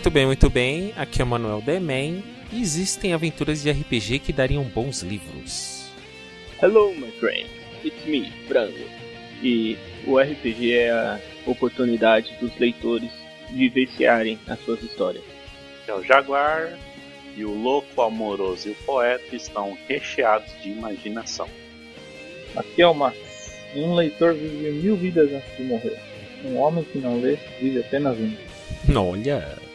Muito 0.00 0.10
bem, 0.10 0.24
muito 0.24 0.48
bem. 0.48 0.94
Aqui 0.96 1.20
é 1.20 1.24
o 1.24 1.26
Manuel 1.26 1.60
Demen. 1.60 2.24
E 2.50 2.62
existem 2.62 3.12
aventuras 3.12 3.62
de 3.62 3.70
RPG 3.70 4.20
que 4.20 4.32
dariam 4.32 4.64
bons 4.64 5.02
livros. 5.02 5.90
Hello, 6.62 6.94
my 6.94 7.10
friend. 7.20 7.46
It's 7.84 8.06
me, 8.06 8.32
Frango. 8.48 8.88
E 9.42 9.76
o 10.06 10.18
RPG 10.18 10.72
é 10.72 10.90
a 10.90 11.20
oportunidade 11.44 12.34
dos 12.40 12.58
leitores 12.58 13.10
vivenciarem 13.50 14.38
as 14.48 14.58
suas 14.60 14.82
histórias. 14.82 15.22
É 15.86 15.92
o 15.92 16.02
Jaguar 16.02 16.78
e 17.36 17.44
o 17.44 17.52
louco, 17.52 18.00
amoroso 18.00 18.70
e 18.70 18.72
o 18.72 18.76
poeta 18.86 19.36
estão 19.36 19.76
recheados 19.86 20.50
de 20.62 20.70
imaginação. 20.70 21.46
Aqui 22.56 22.80
é 22.80 22.86
o 22.86 22.94
Max. 22.94 23.18
Um 23.76 23.94
leitor 23.94 24.32
vive 24.32 24.70
mil 24.70 24.96
vidas 24.96 25.30
antes 25.30 25.56
de 25.58 25.64
morrer. 25.64 26.00
Um 26.42 26.56
homem 26.56 26.84
que 26.84 26.96
não 26.96 27.20
lê 27.20 27.36
vive 27.60 27.80
apenas 27.80 28.16
uma. 28.16 28.98
Olha. 28.98 29.69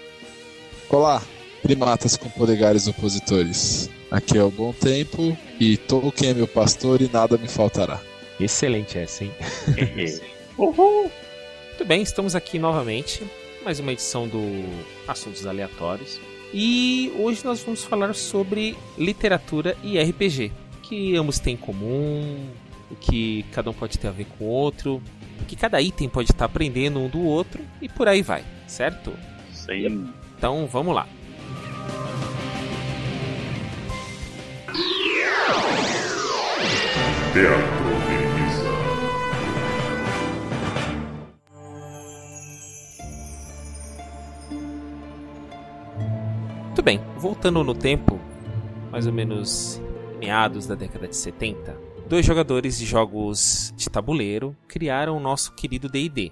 Olá, 0.96 1.22
primatas 1.62 2.16
com 2.16 2.30
polegares 2.30 2.88
opositores. 2.88 3.90
Aqui 4.10 4.38
é 4.38 4.42
o 4.42 4.50
Bom 4.50 4.72
Tempo 4.72 5.38
e 5.60 5.76
Tolkien 5.76 6.32
é 6.32 6.34
meu 6.34 6.48
pastor 6.48 7.02
e 7.02 7.10
nada 7.12 7.38
me 7.38 7.50
faltará. 7.50 8.00
Excelente 8.40 8.98
essa, 8.98 9.26
hein? 9.26 9.32
Uhul! 10.58 11.12
Muito 11.68 11.86
bem, 11.86 12.02
estamos 12.02 12.34
aqui 12.34 12.58
novamente. 12.58 13.30
Mais 13.66 13.78
uma 13.82 13.92
edição 13.92 14.26
do 14.26 14.40
Assuntos 15.06 15.46
Aleatórios. 15.46 16.18
E 16.54 17.12
hoje 17.20 17.44
nós 17.44 17.62
vamos 17.62 17.84
falar 17.84 18.16
sobre 18.16 18.78
literatura 18.98 19.76
e 19.84 20.00
RPG. 20.02 20.54
O 20.78 20.82
que 20.82 21.18
ambos 21.18 21.40
têm 21.40 21.56
em 21.56 21.58
comum, 21.58 22.48
o 22.90 22.96
que 22.96 23.44
cada 23.52 23.70
um 23.70 23.74
pode 23.74 24.00
ter 24.00 24.08
a 24.08 24.12
ver 24.12 24.28
com 24.40 24.46
o 24.46 24.48
outro, 24.48 25.02
o 25.42 25.46
que 25.46 25.58
cada 25.58 25.82
item 25.82 26.08
pode 26.08 26.32
estar 26.32 26.46
aprendendo 26.46 27.02
um 27.02 27.10
do 27.10 27.22
outro 27.22 27.62
e 27.82 27.90
por 27.90 28.08
aí 28.08 28.22
vai, 28.22 28.46
certo? 28.66 29.12
Sim. 29.52 30.08
Então 30.46 30.68
vamos 30.68 30.94
lá. 30.94 31.08
Muito 46.64 46.84
bem, 46.84 47.02
voltando 47.18 47.64
no 47.64 47.74
tempo, 47.74 48.20
mais 48.92 49.08
ou 49.08 49.14
menos 49.14 49.82
meados 50.20 50.68
da 50.68 50.76
década 50.76 51.08
de 51.08 51.16
70, 51.16 51.76
dois 52.08 52.24
jogadores 52.24 52.78
de 52.78 52.86
jogos 52.86 53.74
de 53.76 53.90
tabuleiro 53.90 54.56
criaram 54.68 55.18
o 55.18 55.20
nosso 55.20 55.56
querido 55.56 55.90
D&D, 55.90 56.32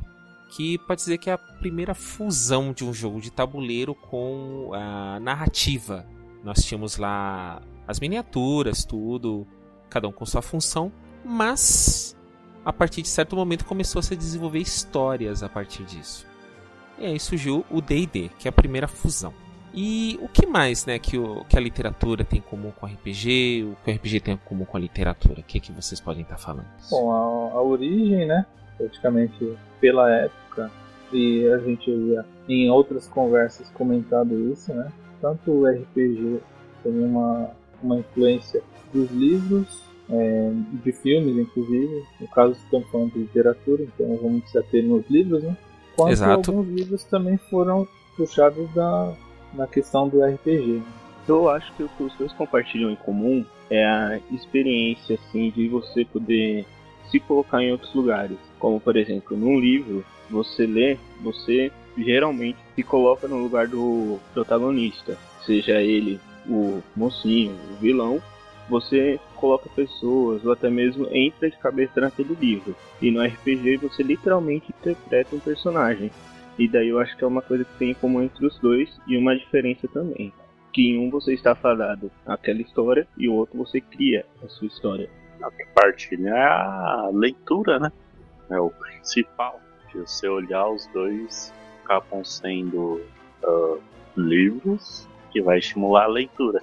que 0.56 0.78
pode 0.78 1.02
dizer 1.02 1.18
que 1.18 1.32
é 1.32 1.34
a 1.34 1.38
primeira 1.38 1.96
fusão 1.96 2.74
de 2.74 2.86
um 2.86 2.94
jogo 2.94 3.20
de 3.20 3.32
tabuleiro 3.32 3.96
com 3.96 4.70
a 4.74 5.20
narrativa. 5.20 6.06
Nós 6.44 6.64
tínhamos 6.64 6.98
lá 6.98 7.60
as 7.88 8.00
miniaturas, 8.00 8.86
tudo, 8.86 9.48
cada 9.90 10.08
um 10.08 10.12
com 10.12 10.26
sua 10.28 10.44
função, 10.44 10.92
mas 11.26 12.16
a 12.64 12.72
partir 12.72 13.02
de 13.02 13.08
certo 13.08 13.36
momento 13.36 13.66
começou 13.66 14.00
a 14.00 14.04
se 14.04 14.16
desenvolver 14.16 14.60
histórias 14.60 15.42
a 15.42 15.50
partir 15.50 15.84
disso. 15.86 16.28
E 17.00 17.06
aí 17.06 17.20
surgiu 17.20 17.66
o 17.72 17.82
D&D, 17.82 18.30
que 18.38 18.48
é 18.48 18.50
a 18.50 18.52
primeira 18.52 18.88
fusão. 18.88 19.34
E 19.74 20.20
o 20.22 20.28
que 20.28 20.46
mais, 20.46 20.86
né, 20.86 21.00
que, 21.00 21.18
o, 21.18 21.44
que 21.46 21.58
a 21.58 21.60
literatura 21.60 22.24
tem 22.24 22.38
em 22.38 22.44
comum 22.44 22.70
com 22.70 22.86
o 22.86 22.90
RPG, 22.90 23.64
o 23.64 23.84
que 23.84 23.90
o 23.90 23.96
RPG 23.96 24.20
tem 24.20 24.36
em 24.36 24.38
comum 24.38 24.66
com 24.66 24.78
a 24.78 24.80
literatura? 24.80 25.40
O 25.40 25.44
que, 25.44 25.60
que 25.60 25.72
vocês 25.72 26.00
podem 26.00 26.22
estar 26.22 26.38
falando? 26.38 26.68
Bom, 26.92 27.12
a, 27.12 27.58
a 27.58 27.62
origem, 27.64 28.28
né? 28.28 28.46
Praticamente 28.78 29.58
pela 29.82 30.30
época, 30.54 30.72
e 31.12 31.48
a 31.48 31.58
gente 31.60 32.14
já 32.14 32.26
em 32.48 32.70
outras 32.70 33.08
conversas 33.08 33.70
comentado 33.72 34.52
isso, 34.52 34.74
né? 34.74 34.92
Tanto 35.22 35.52
o 35.52 35.66
RPG 35.66 36.40
tem 36.84 37.00
uma, 37.00 37.50
uma 37.82 37.98
influência 38.00 38.62
dos 38.94 39.10
livros, 39.12 39.82
é, 40.10 40.52
de 40.84 40.92
filmes, 40.92 41.38
inclusive. 41.38 42.04
No 42.20 42.28
caso, 42.28 42.54
estamos 42.54 42.90
falando 42.90 43.14
de 43.14 43.20
literatura, 43.20 43.84
então 43.84 44.18
vamos 44.22 44.50
se 44.50 44.58
ater 44.58 44.84
nos 44.84 45.08
livros, 45.10 45.44
né? 45.44 45.56
Quanto 45.96 46.12
Exato. 46.12 46.52
alguns 46.52 46.68
livros 46.68 47.04
também 47.06 47.38
foram 47.50 47.88
puxados 48.18 48.70
da, 48.74 49.14
na 49.54 49.68
questão 49.68 50.10
do 50.10 50.22
RPG. 50.24 50.82
Eu 51.28 51.50
acho 51.50 51.74
que 51.76 51.84
o 51.84 51.90
que 51.90 52.04
os 52.04 52.14
dois 52.16 52.34
compartilham 52.34 52.92
em 52.92 52.96
comum 52.98 53.46
é 53.70 53.86
a 53.86 54.20
experiência 54.32 55.16
assim 55.16 55.52
de 55.52 55.70
você 55.70 56.04
poder 56.04 56.66
se 57.10 57.20
colocar 57.20 57.64
em 57.64 57.72
outros 57.72 57.94
lugares. 57.94 58.38
Como 58.64 58.80
por 58.80 58.96
exemplo, 58.96 59.36
num 59.36 59.60
livro, 59.60 60.06
você 60.30 60.66
lê, 60.66 60.98
você 61.22 61.70
geralmente 61.98 62.58
se 62.74 62.82
coloca 62.82 63.28
no 63.28 63.38
lugar 63.38 63.68
do 63.68 64.22
protagonista, 64.34 65.18
seja 65.46 65.82
ele 65.82 66.18
o 66.48 66.82
mocinho, 66.96 67.52
o 67.72 67.82
vilão, 67.82 68.22
você 68.70 69.20
coloca 69.36 69.70
pessoas 69.76 70.46
ou 70.46 70.54
até 70.54 70.70
mesmo 70.70 71.10
entra 71.12 71.50
de 71.50 71.58
cabeça 71.58 72.00
naquele 72.00 72.38
livro. 72.40 72.74
E 73.02 73.12
no 73.12 73.22
RPG 73.22 73.76
você 73.82 74.02
literalmente 74.02 74.70
interpreta 74.70 75.36
um 75.36 75.40
personagem. 75.40 76.10
E 76.58 76.66
daí 76.66 76.88
eu 76.88 77.00
acho 77.00 77.18
que 77.18 77.24
é 77.26 77.28
uma 77.28 77.42
coisa 77.42 77.66
que 77.66 77.78
tem 77.78 77.92
em 77.92 77.96
comum 77.96 78.24
entre 78.24 78.46
os 78.46 78.58
dois 78.60 78.98
e 79.06 79.18
uma 79.18 79.36
diferença 79.36 79.90
também. 79.90 80.32
Que 80.72 80.88
em 80.88 81.06
um 81.06 81.10
você 81.10 81.34
está 81.34 81.54
fadado 81.54 82.10
àquela 82.26 82.62
história 82.62 83.06
e 83.18 83.28
o 83.28 83.34
outro 83.34 83.58
você 83.58 83.82
cria 83.82 84.26
a 84.42 84.48
sua 84.48 84.68
história. 84.68 85.10
A 85.42 85.52
que 85.52 85.66
partilha 85.76 86.30
é 86.30 86.42
a 86.42 87.10
leitura, 87.12 87.78
né? 87.78 87.92
É 88.54 88.60
o 88.60 88.70
principal. 88.70 89.60
Se 89.92 89.98
você 89.98 90.28
olhar, 90.28 90.68
os 90.68 90.86
dois 90.88 91.52
acabam 91.84 92.24
sendo 92.24 93.02
ah, 93.44 93.78
livros 94.16 95.08
que 95.32 95.42
vai 95.42 95.60
estimular 95.60 96.04
a 96.04 96.08
leitura. 96.08 96.62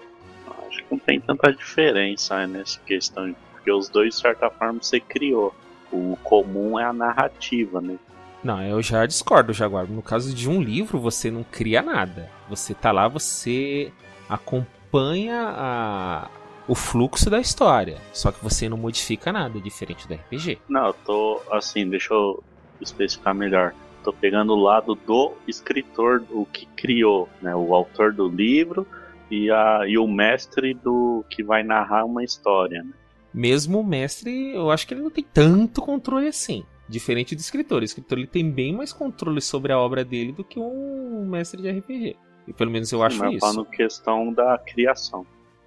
Acho 0.69 0.79
que 0.85 0.87
não 0.93 0.99
tem 0.99 1.21
tanta 1.21 1.53
diferença 1.53 2.47
nessa 2.47 2.79
questão, 2.81 3.35
porque 3.53 3.71
os 3.73 3.89
dois, 3.89 4.15
de 4.15 4.21
certa 4.21 4.49
forma, 4.51 4.79
você 4.81 5.01
criou. 5.01 5.55
O 5.93 6.17
comum 6.23 6.79
é 6.79 6.85
a 6.85 6.93
narrativa, 6.93 7.81
né? 7.81 7.99
Não, 8.45 8.63
eu 8.63 8.81
já 8.81 9.05
discordo, 9.05 9.53
Jaguar. 9.53 9.87
No 9.87 10.01
caso 10.01 10.33
de 10.33 10.49
um 10.49 10.63
livro, 10.63 10.99
você 11.01 11.31
não 11.31 11.43
cria 11.43 11.83
nada. 11.83 12.31
Você 12.49 12.73
tá 12.73 12.93
lá, 12.93 13.09
você 13.09 13.93
acompanha 14.29 15.43
a- 15.49 16.31
o 16.71 16.75
fluxo 16.77 17.29
da 17.29 17.41
história. 17.41 17.99
Só 18.13 18.31
que 18.31 18.41
você 18.41 18.69
não 18.69 18.77
modifica 18.77 19.33
nada, 19.33 19.61
diferente 19.61 20.07
do 20.07 20.15
RPG. 20.15 20.59
Não, 20.69 20.87
eu 20.87 20.95
tô 20.95 21.43
assim, 21.51 21.89
deixa 21.89 22.15
eu 22.15 22.45
especificar 22.81 23.35
melhor. 23.35 23.75
Tô 24.05 24.13
pegando 24.13 24.53
o 24.53 24.57
lado 24.57 24.95
do 24.95 25.33
escritor, 25.49 26.23
o 26.31 26.47
que 26.47 26.67
criou, 26.77 27.29
né? 27.43 27.57
O 27.57 27.75
autor 27.75 28.13
do 28.13 28.29
livro 28.29 28.87
e, 29.29 29.51
a, 29.51 29.81
e 29.85 29.99
o 29.99 30.07
mestre 30.07 30.73
do 30.73 31.25
que 31.29 31.43
vai 31.43 31.65
narrar 31.65 32.05
uma 32.05 32.23
história. 32.23 32.85
Né? 32.85 32.93
Mesmo 33.35 33.81
o 33.81 33.85
mestre, 33.85 34.55
eu 34.55 34.71
acho 34.71 34.87
que 34.87 34.95
ele 34.95 35.03
não 35.03 35.11
tem 35.11 35.25
tanto 35.25 35.83
controle 35.83 36.29
assim. 36.29 36.65
Diferente 36.89 37.35
do 37.35 37.41
escritor. 37.41 37.83
O 37.83 37.85
escritor 37.85 38.17
ele 38.17 38.29
tem 38.29 38.49
bem 38.49 38.73
mais 38.73 38.93
controle 38.93 39.41
sobre 39.41 39.73
a 39.73 39.79
obra 39.79 40.05
dele 40.05 40.31
do 40.31 40.45
que 40.45 40.61
um 40.61 41.27
mestre 41.27 41.61
de 41.61 41.69
RPG. 41.69 42.17
E 42.47 42.53
pelo 42.53 42.71
menos 42.71 42.93
eu 42.93 43.03
acho 43.03 43.19
Mas 43.19 43.33
isso. 43.33 43.41
falando 43.41 43.65
questão 43.65 44.33
da 44.33 44.57
criação. 44.57 45.27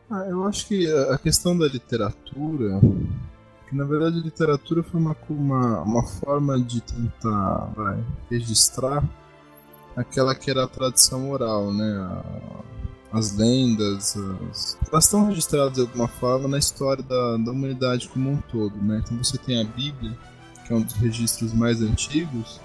Ah, 0.10 0.26
eu 0.30 0.44
acho 0.46 0.68
que 0.68 0.88
a 0.92 1.18
questão 1.18 1.58
da 1.58 1.68
literatura, 1.68 2.80
que 3.70 3.76
na 3.76 3.84
verdade 3.86 4.20
a 4.20 4.24
literatura 4.24 4.84
foi 4.84 5.00
uma, 5.00 5.16
uma, 5.30 5.82
uma 5.82 6.04
forma 6.08 6.60
de 6.62 6.82
tentar 6.82 7.72
vai, 7.76 8.04
registrar 8.30 9.04
aquela 9.96 10.36
que 10.36 10.50
era 10.52 10.64
a 10.64 10.68
tradição 10.68 11.32
oral, 11.32 11.74
né? 11.74 11.98
A- 11.98 12.64
as 13.12 13.36
lendas, 13.38 14.18
as... 14.52 14.78
elas 14.92 15.06
estão 15.06 15.28
registradas 15.28 15.74
de 15.76 15.82
alguma 15.82 16.08
forma 16.08 16.48
na 16.48 16.58
história 16.58 17.04
da, 17.04 17.38
da 17.38 17.52
humanidade 17.52 18.10
como 18.10 18.32
um 18.32 18.38
todo, 18.52 18.76
né? 18.78 19.02
Então 19.06 19.18
você 19.18 19.38
tem 19.38 19.62
a 19.62 19.66
Bíblia, 19.66 20.18
que 20.66 20.74
é 20.74 20.76
um 20.76 20.82
dos 20.82 20.94
registros 20.96 21.54
mais 21.54 21.82
antigos, 21.82 22.60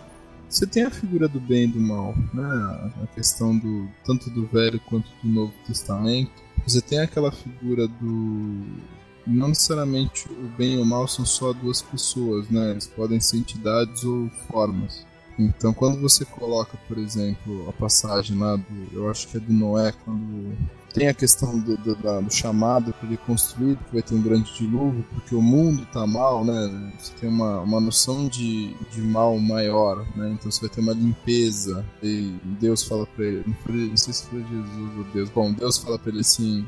você 0.48 0.66
tem 0.66 0.84
a 0.84 0.90
figura 0.90 1.28
do 1.28 1.38
bem 1.38 1.64
e 1.64 1.72
do 1.72 1.80
mal, 1.80 2.14
né? 2.32 2.92
A 3.02 3.06
questão 3.14 3.56
do 3.58 3.88
tanto 4.06 4.30
do 4.30 4.46
Velho 4.46 4.80
quanto 4.88 5.08
do 5.22 5.28
Novo 5.28 5.52
Testamento. 5.66 6.47
Você 6.66 6.80
tem 6.80 7.00
aquela 7.00 7.32
figura 7.32 7.88
do 7.88 8.64
não 9.26 9.48
necessariamente 9.48 10.26
o 10.30 10.48
bem 10.56 10.74
e 10.74 10.78
o 10.78 10.84
mal 10.84 11.06
são 11.06 11.24
só 11.24 11.52
duas 11.52 11.82
pessoas, 11.82 12.48
né? 12.48 12.70
Eles 12.70 12.86
podem 12.86 13.20
ser 13.20 13.36
entidades 13.36 14.04
ou 14.04 14.28
formas. 14.50 15.06
Então, 15.38 15.72
quando 15.72 16.00
você 16.00 16.24
coloca, 16.24 16.76
por 16.88 16.98
exemplo, 16.98 17.68
a 17.68 17.72
passagem 17.72 18.36
lá 18.36 18.56
do. 18.56 18.88
Eu 18.92 19.08
acho 19.08 19.28
que 19.28 19.36
é 19.36 19.40
do 19.40 19.52
Noé, 19.52 19.92
quando 20.04 20.56
tem 20.92 21.06
a 21.06 21.14
questão 21.14 21.56
do, 21.58 21.76
do, 21.76 21.94
do 21.94 22.34
chamado 22.34 22.92
para 22.92 23.06
ele 23.06 23.16
construir, 23.18 23.76
que 23.76 23.92
vai 23.92 24.02
ter 24.02 24.14
um 24.14 24.22
grande 24.22 24.52
dilúvio, 24.54 25.04
porque 25.14 25.34
o 25.34 25.40
mundo 25.40 25.86
tá 25.92 26.04
mal, 26.06 26.44
né? 26.44 26.92
Você 26.98 27.12
tem 27.20 27.28
uma, 27.28 27.60
uma 27.60 27.80
noção 27.80 28.26
de, 28.26 28.74
de 28.90 29.00
mal 29.00 29.38
maior, 29.38 30.04
né? 30.16 30.30
Então 30.32 30.50
você 30.50 30.60
vai 30.62 30.70
ter 30.70 30.80
uma 30.80 30.92
limpeza. 30.92 31.84
E 32.02 32.36
Deus 32.60 32.82
fala 32.82 33.06
para 33.06 33.24
ele, 33.24 33.44
não, 33.46 33.96
sei 33.96 34.12
se 34.12 34.26
foi 34.26 34.40
Jesus 34.40 34.98
ou 34.98 35.04
Deus. 35.12 35.28
Bom, 35.30 35.52
Deus 35.52 35.78
fala 35.78 35.98
para 35.98 36.10
ele 36.10 36.20
assim: 36.20 36.66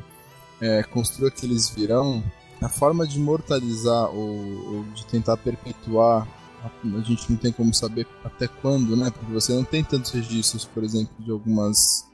é, 0.61 0.83
construa 0.85 1.31
que 1.31 1.45
eles 1.45 1.69
virão. 1.69 2.23
A 2.61 2.69
forma 2.69 3.07
de 3.07 3.19
mortalizar 3.19 4.11
ou, 4.11 4.77
ou 4.77 4.85
de 4.95 5.07
tentar 5.07 5.39
perpetuar 5.39 6.29
a 6.63 7.01
gente 7.01 7.31
não 7.31 7.37
tem 7.37 7.53
como 7.53 7.73
saber 7.73 8.07
até 8.25 8.47
quando, 8.47 8.97
né? 8.97 9.11
Porque 9.11 9.33
você 9.33 9.53
não 9.53 9.65
tem 9.65 9.83
tantos 9.83 10.11
registros, 10.11 10.65
por 10.65 10.85
exemplo, 10.85 11.15
de 11.19 11.31
algumas 11.31 12.09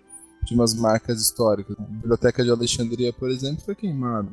de 0.47 0.55
umas 0.55 0.75
marcas 0.75 1.21
históricas. 1.21 1.77
A 1.79 1.83
Biblioteca 1.83 2.45
de 2.45 2.51
Alexandria, 2.51 3.13
por 3.13 3.31
exemplo, 3.31 3.65
foi 3.65 3.75
queimada. 3.75 4.31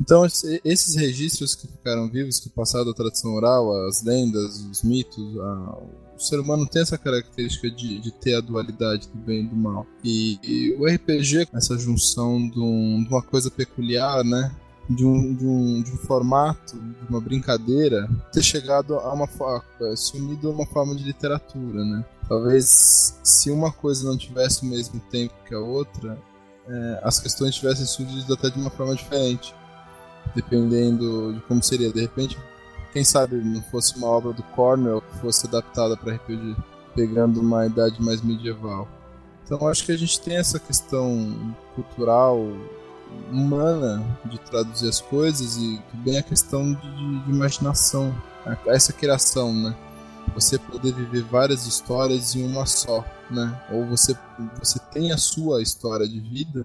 Então, 0.00 0.24
esses 0.24 0.96
registros 0.96 1.54
que 1.54 1.68
ficaram 1.68 2.08
vivos, 2.08 2.40
que 2.40 2.48
passaram 2.48 2.86
da 2.86 2.94
tradição 2.94 3.34
oral, 3.34 3.86
as 3.86 4.02
lendas, 4.02 4.58
os 4.58 4.82
mitos, 4.82 5.38
a... 5.38 5.78
o 6.16 6.18
ser 6.18 6.40
humano 6.40 6.66
tem 6.66 6.80
essa 6.82 6.96
característica 6.96 7.70
de, 7.70 8.00
de 8.00 8.10
ter 8.10 8.34
a 8.34 8.40
dualidade 8.40 9.08
do 9.08 9.18
bem 9.18 9.44
e 9.44 9.48
do 9.48 9.56
mal. 9.56 9.86
E, 10.02 10.38
e 10.42 10.74
o 10.74 10.86
RPG, 10.86 11.48
essa 11.52 11.78
junção 11.78 12.48
de, 12.48 12.58
um, 12.58 13.04
de 13.04 13.08
uma 13.10 13.22
coisa 13.22 13.50
peculiar, 13.50 14.24
né? 14.24 14.50
De 14.88 15.04
um, 15.04 15.34
de 15.34 15.46
um, 15.46 15.82
de 15.82 15.92
um 15.92 15.96
formato, 15.96 16.76
de 16.76 17.08
uma 17.08 17.20
brincadeira, 17.20 18.08
ter 18.32 18.42
chegado 18.42 18.96
a 18.96 19.12
uma 19.12 19.28
se 19.96 20.16
unido 20.16 20.48
a 20.48 20.52
uma 20.52 20.66
forma 20.66 20.94
de 20.94 21.04
literatura, 21.04 21.84
né? 21.84 22.04
Talvez 22.28 23.18
se 23.22 23.50
uma 23.50 23.72
coisa 23.72 24.08
não 24.08 24.16
tivesse 24.16 24.62
o 24.62 24.66
mesmo 24.66 25.00
tempo 25.10 25.34
que 25.46 25.54
a 25.54 25.60
outra, 25.60 26.18
é, 26.68 27.00
as 27.02 27.18
questões 27.18 27.54
tivessem 27.54 27.86
surgido 27.86 28.34
até 28.34 28.50
de 28.50 28.58
uma 28.58 28.70
forma 28.70 28.94
diferente, 28.94 29.54
dependendo 30.34 31.34
de 31.34 31.40
como 31.42 31.62
seria. 31.62 31.92
De 31.92 32.00
repente, 32.00 32.38
quem 32.92 33.04
sabe 33.04 33.36
não 33.36 33.62
fosse 33.62 33.96
uma 33.96 34.08
obra 34.08 34.32
do 34.32 34.42
Cornell 34.42 35.00
que 35.00 35.18
fosse 35.18 35.46
adaptada 35.46 35.96
para 35.96 36.14
RPG, 36.14 36.56
pegando 36.94 37.40
uma 37.40 37.66
idade 37.66 38.02
mais 38.02 38.20
medieval. 38.20 38.88
Então 39.44 39.66
acho 39.68 39.84
que 39.84 39.92
a 39.92 39.96
gente 39.96 40.20
tem 40.20 40.36
essa 40.36 40.58
questão 40.58 41.54
cultural 41.74 42.40
humana 43.30 44.04
de 44.24 44.38
traduzir 44.40 44.88
as 44.88 45.00
coisas 45.00 45.56
e 45.56 45.80
bem 45.94 46.18
a 46.18 46.22
questão 46.22 46.72
de, 46.72 47.24
de 47.24 47.30
imaginação, 47.30 48.14
essa 48.66 48.92
criação, 48.92 49.54
né? 49.54 49.76
Você 50.34 50.58
poder 50.58 50.94
viver 50.94 51.22
várias 51.24 51.66
histórias 51.66 52.34
em 52.34 52.44
uma 52.44 52.66
só, 52.66 53.04
né? 53.30 53.60
Ou 53.70 53.86
você, 53.86 54.16
você 54.58 54.78
tem 54.92 55.12
a 55.12 55.16
sua 55.16 55.62
história 55.62 56.08
de 56.08 56.20
vida, 56.20 56.64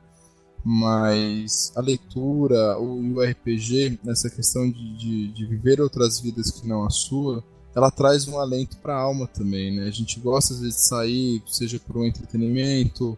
mas 0.64 1.72
a 1.76 1.82
leitura, 1.82 2.78
o, 2.80 3.16
o 3.16 3.22
RPG, 3.22 4.00
nessa 4.04 4.30
questão 4.30 4.70
de, 4.70 4.98
de, 4.98 5.28
de, 5.32 5.46
viver 5.46 5.80
outras 5.80 6.20
vidas 6.20 6.50
que 6.52 6.68
não 6.68 6.86
a 6.86 6.90
sua, 6.90 7.44
ela 7.76 7.92
traz 7.92 8.28
um 8.28 8.40
alento 8.40 8.78
para 8.78 8.96
a 8.96 9.00
alma 9.00 9.28
também, 9.28 9.76
né? 9.76 9.88
A 9.88 9.92
gente 9.92 10.20
gosta 10.20 10.54
às 10.54 10.60
vezes 10.62 10.76
de 10.76 10.82
sair, 10.88 11.44
seja 11.48 11.80
por 11.80 11.98
um 11.98 12.06
entretenimento, 12.06 13.18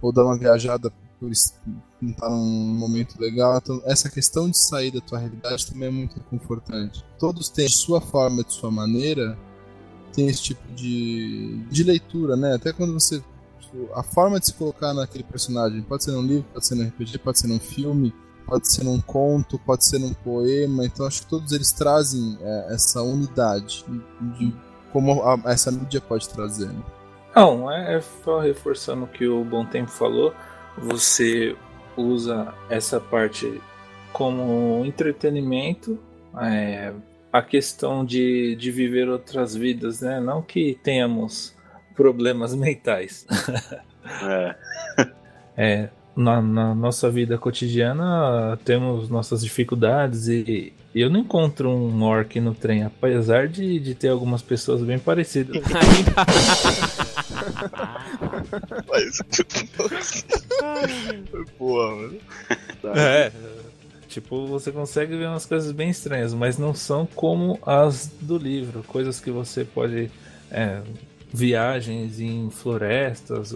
ou 0.00 0.12
dar 0.12 0.24
uma 0.24 0.38
viajada 0.38 0.92
não 2.00 2.10
estar 2.10 2.28
num 2.28 2.74
momento 2.74 3.20
legal. 3.20 3.58
Então, 3.58 3.80
essa 3.84 4.10
questão 4.10 4.50
de 4.50 4.58
sair 4.58 4.90
da 4.90 5.00
tua 5.00 5.18
realidade 5.18 5.66
também 5.66 5.88
é 5.88 5.92
muito 5.92 6.20
confortante. 6.20 7.04
Todos 7.18 7.48
têm 7.48 7.68
sua 7.68 8.00
forma, 8.00 8.44
de 8.44 8.52
sua 8.52 8.70
maneira, 8.70 9.38
tem 10.12 10.28
esse 10.28 10.42
tipo 10.42 10.72
de, 10.74 11.64
de 11.70 11.82
leitura, 11.82 12.36
né? 12.36 12.54
Até 12.54 12.72
quando 12.72 12.92
você. 12.92 13.22
A 13.94 14.04
forma 14.04 14.38
de 14.38 14.46
se 14.46 14.54
colocar 14.54 14.94
naquele 14.94 15.24
personagem 15.24 15.82
pode 15.82 16.04
ser 16.04 16.12
num 16.12 16.22
livro, 16.22 16.46
pode 16.52 16.64
ser 16.64 16.76
num 16.76 16.86
RPG, 16.86 17.18
pode 17.18 17.40
ser 17.40 17.48
num 17.48 17.58
filme, 17.58 18.14
pode 18.46 18.70
ser 18.70 18.84
num 18.84 19.00
conto, 19.00 19.58
pode 19.58 19.84
ser 19.84 19.98
num 19.98 20.14
poema. 20.14 20.84
Então 20.84 21.04
acho 21.04 21.22
que 21.22 21.28
todos 21.28 21.50
eles 21.50 21.72
trazem 21.72 22.38
é, 22.40 22.74
essa 22.74 23.02
unidade 23.02 23.84
de 24.38 24.54
como 24.92 25.24
a, 25.24 25.40
essa 25.46 25.72
mídia 25.72 26.00
pode 26.00 26.28
trazer. 26.28 26.68
Né? 26.68 26.82
Não, 27.34 27.68
é, 27.68 27.96
é 27.96 28.00
só 28.00 28.38
reforçando 28.38 29.04
o 29.04 29.08
que 29.08 29.26
o 29.26 29.44
Bom 29.44 29.66
Tempo 29.66 29.90
falou 29.90 30.32
você 30.76 31.56
usa 31.96 32.52
essa 32.68 33.00
parte 33.00 33.60
como 34.12 34.84
entretenimento, 34.84 35.98
é, 36.40 36.92
a 37.32 37.42
questão 37.42 38.04
de, 38.04 38.54
de 38.56 38.70
viver 38.70 39.08
outras 39.08 39.54
vidas, 39.54 40.00
né? 40.00 40.20
Não 40.20 40.40
que 40.40 40.78
tenhamos 40.82 41.54
problemas 41.94 42.54
mentais. 42.56 43.26
é. 44.22 44.56
é 45.56 45.88
na, 46.16 46.40
na, 46.40 46.74
nossa 46.76 47.10
vida 47.10 47.36
cotidiana 47.36 48.56
temos 48.64 49.08
nossas 49.08 49.42
dificuldades 49.42 50.28
e, 50.28 50.72
e, 50.94 51.00
eu 51.00 51.10
não 51.10 51.18
encontro 51.18 51.68
um 51.68 52.04
orc 52.04 52.38
no 52.38 52.54
trem, 52.54 52.84
apesar 52.84 53.48
de, 53.48 53.80
de 53.80 53.96
ter 53.96 54.10
algumas 54.10 54.40
pessoas 54.40 54.80
bem 54.80 54.96
parecidas. 54.96 55.60
Mas, 58.88 59.18
Porra, 61.58 61.96
mano. 61.96 62.20
É. 62.96 63.32
Tipo, 64.08 64.46
você 64.46 64.70
consegue 64.70 65.16
ver 65.16 65.26
umas 65.26 65.46
coisas 65.46 65.72
bem 65.72 65.90
estranhas, 65.90 66.32
mas 66.32 66.56
não 66.56 66.72
são 66.74 67.06
como 67.06 67.58
as 67.66 68.06
do 68.20 68.38
livro. 68.38 68.84
Coisas 68.84 69.20
que 69.20 69.30
você 69.30 69.64
pode. 69.64 70.10
É, 70.50 70.80
viagens 71.32 72.20
em 72.20 72.48
florestas, 72.48 73.52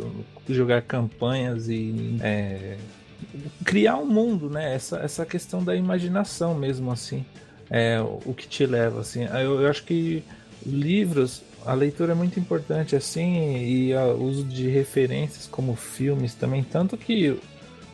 jogar 0.48 0.82
campanhas 0.82 1.68
e 1.68 2.18
é, 2.20 2.76
criar 3.64 3.98
um 3.98 4.04
mundo, 4.04 4.50
né? 4.50 4.74
Essa, 4.74 4.98
essa 4.98 5.24
questão 5.24 5.62
da 5.62 5.76
imaginação 5.76 6.54
mesmo, 6.54 6.90
assim. 6.90 7.24
É 7.70 8.00
o 8.00 8.34
que 8.34 8.48
te 8.48 8.66
leva, 8.66 9.00
assim. 9.00 9.26
Eu, 9.26 9.60
eu 9.60 9.68
acho 9.68 9.84
que 9.84 10.24
livros 10.66 11.42
a 11.68 11.74
leitura 11.74 12.12
é 12.12 12.14
muito 12.14 12.40
importante 12.40 12.96
assim 12.96 13.58
e 13.58 13.94
o 13.94 14.24
uso 14.24 14.42
de 14.42 14.68
referências 14.68 15.46
como 15.46 15.76
filmes 15.76 16.32
também, 16.34 16.62
tanto 16.64 16.96
que 16.96 17.38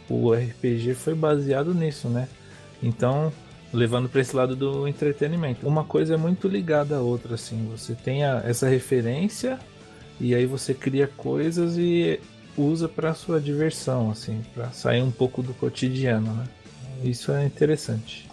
o 0.09 0.33
RPG 0.33 0.95
foi 0.95 1.13
baseado 1.13 1.75
nisso, 1.75 2.09
né? 2.09 2.29
Então, 2.81 3.33
levando 3.73 4.09
para 4.09 4.21
esse 4.21 4.37
lado 4.37 4.55
do 4.55 4.87
entretenimento. 4.87 5.67
Uma 5.67 5.83
coisa 5.83 6.15
é 6.15 6.17
muito 6.17 6.47
ligada 6.47 6.99
à 6.99 7.01
outra 7.01 7.35
assim, 7.35 7.69
você 7.69 7.97
tem 7.97 8.25
a, 8.25 8.45
essa 8.45 8.69
referência 8.69 9.59
e 10.21 10.37
aí 10.37 10.47
você 10.47 10.73
cria 10.73 11.09
coisas 11.09 11.77
e 11.77 12.21
usa 12.57 12.89
para 12.89 13.13
sua 13.13 13.41
diversão 13.41 14.09
assim, 14.09 14.41
para 14.55 14.71
sair 14.71 15.03
um 15.03 15.11
pouco 15.11 15.43
do 15.43 15.53
cotidiano, 15.53 16.33
né? 16.33 16.45
Isso 17.03 17.33
é 17.33 17.45
interessante. 17.45 18.31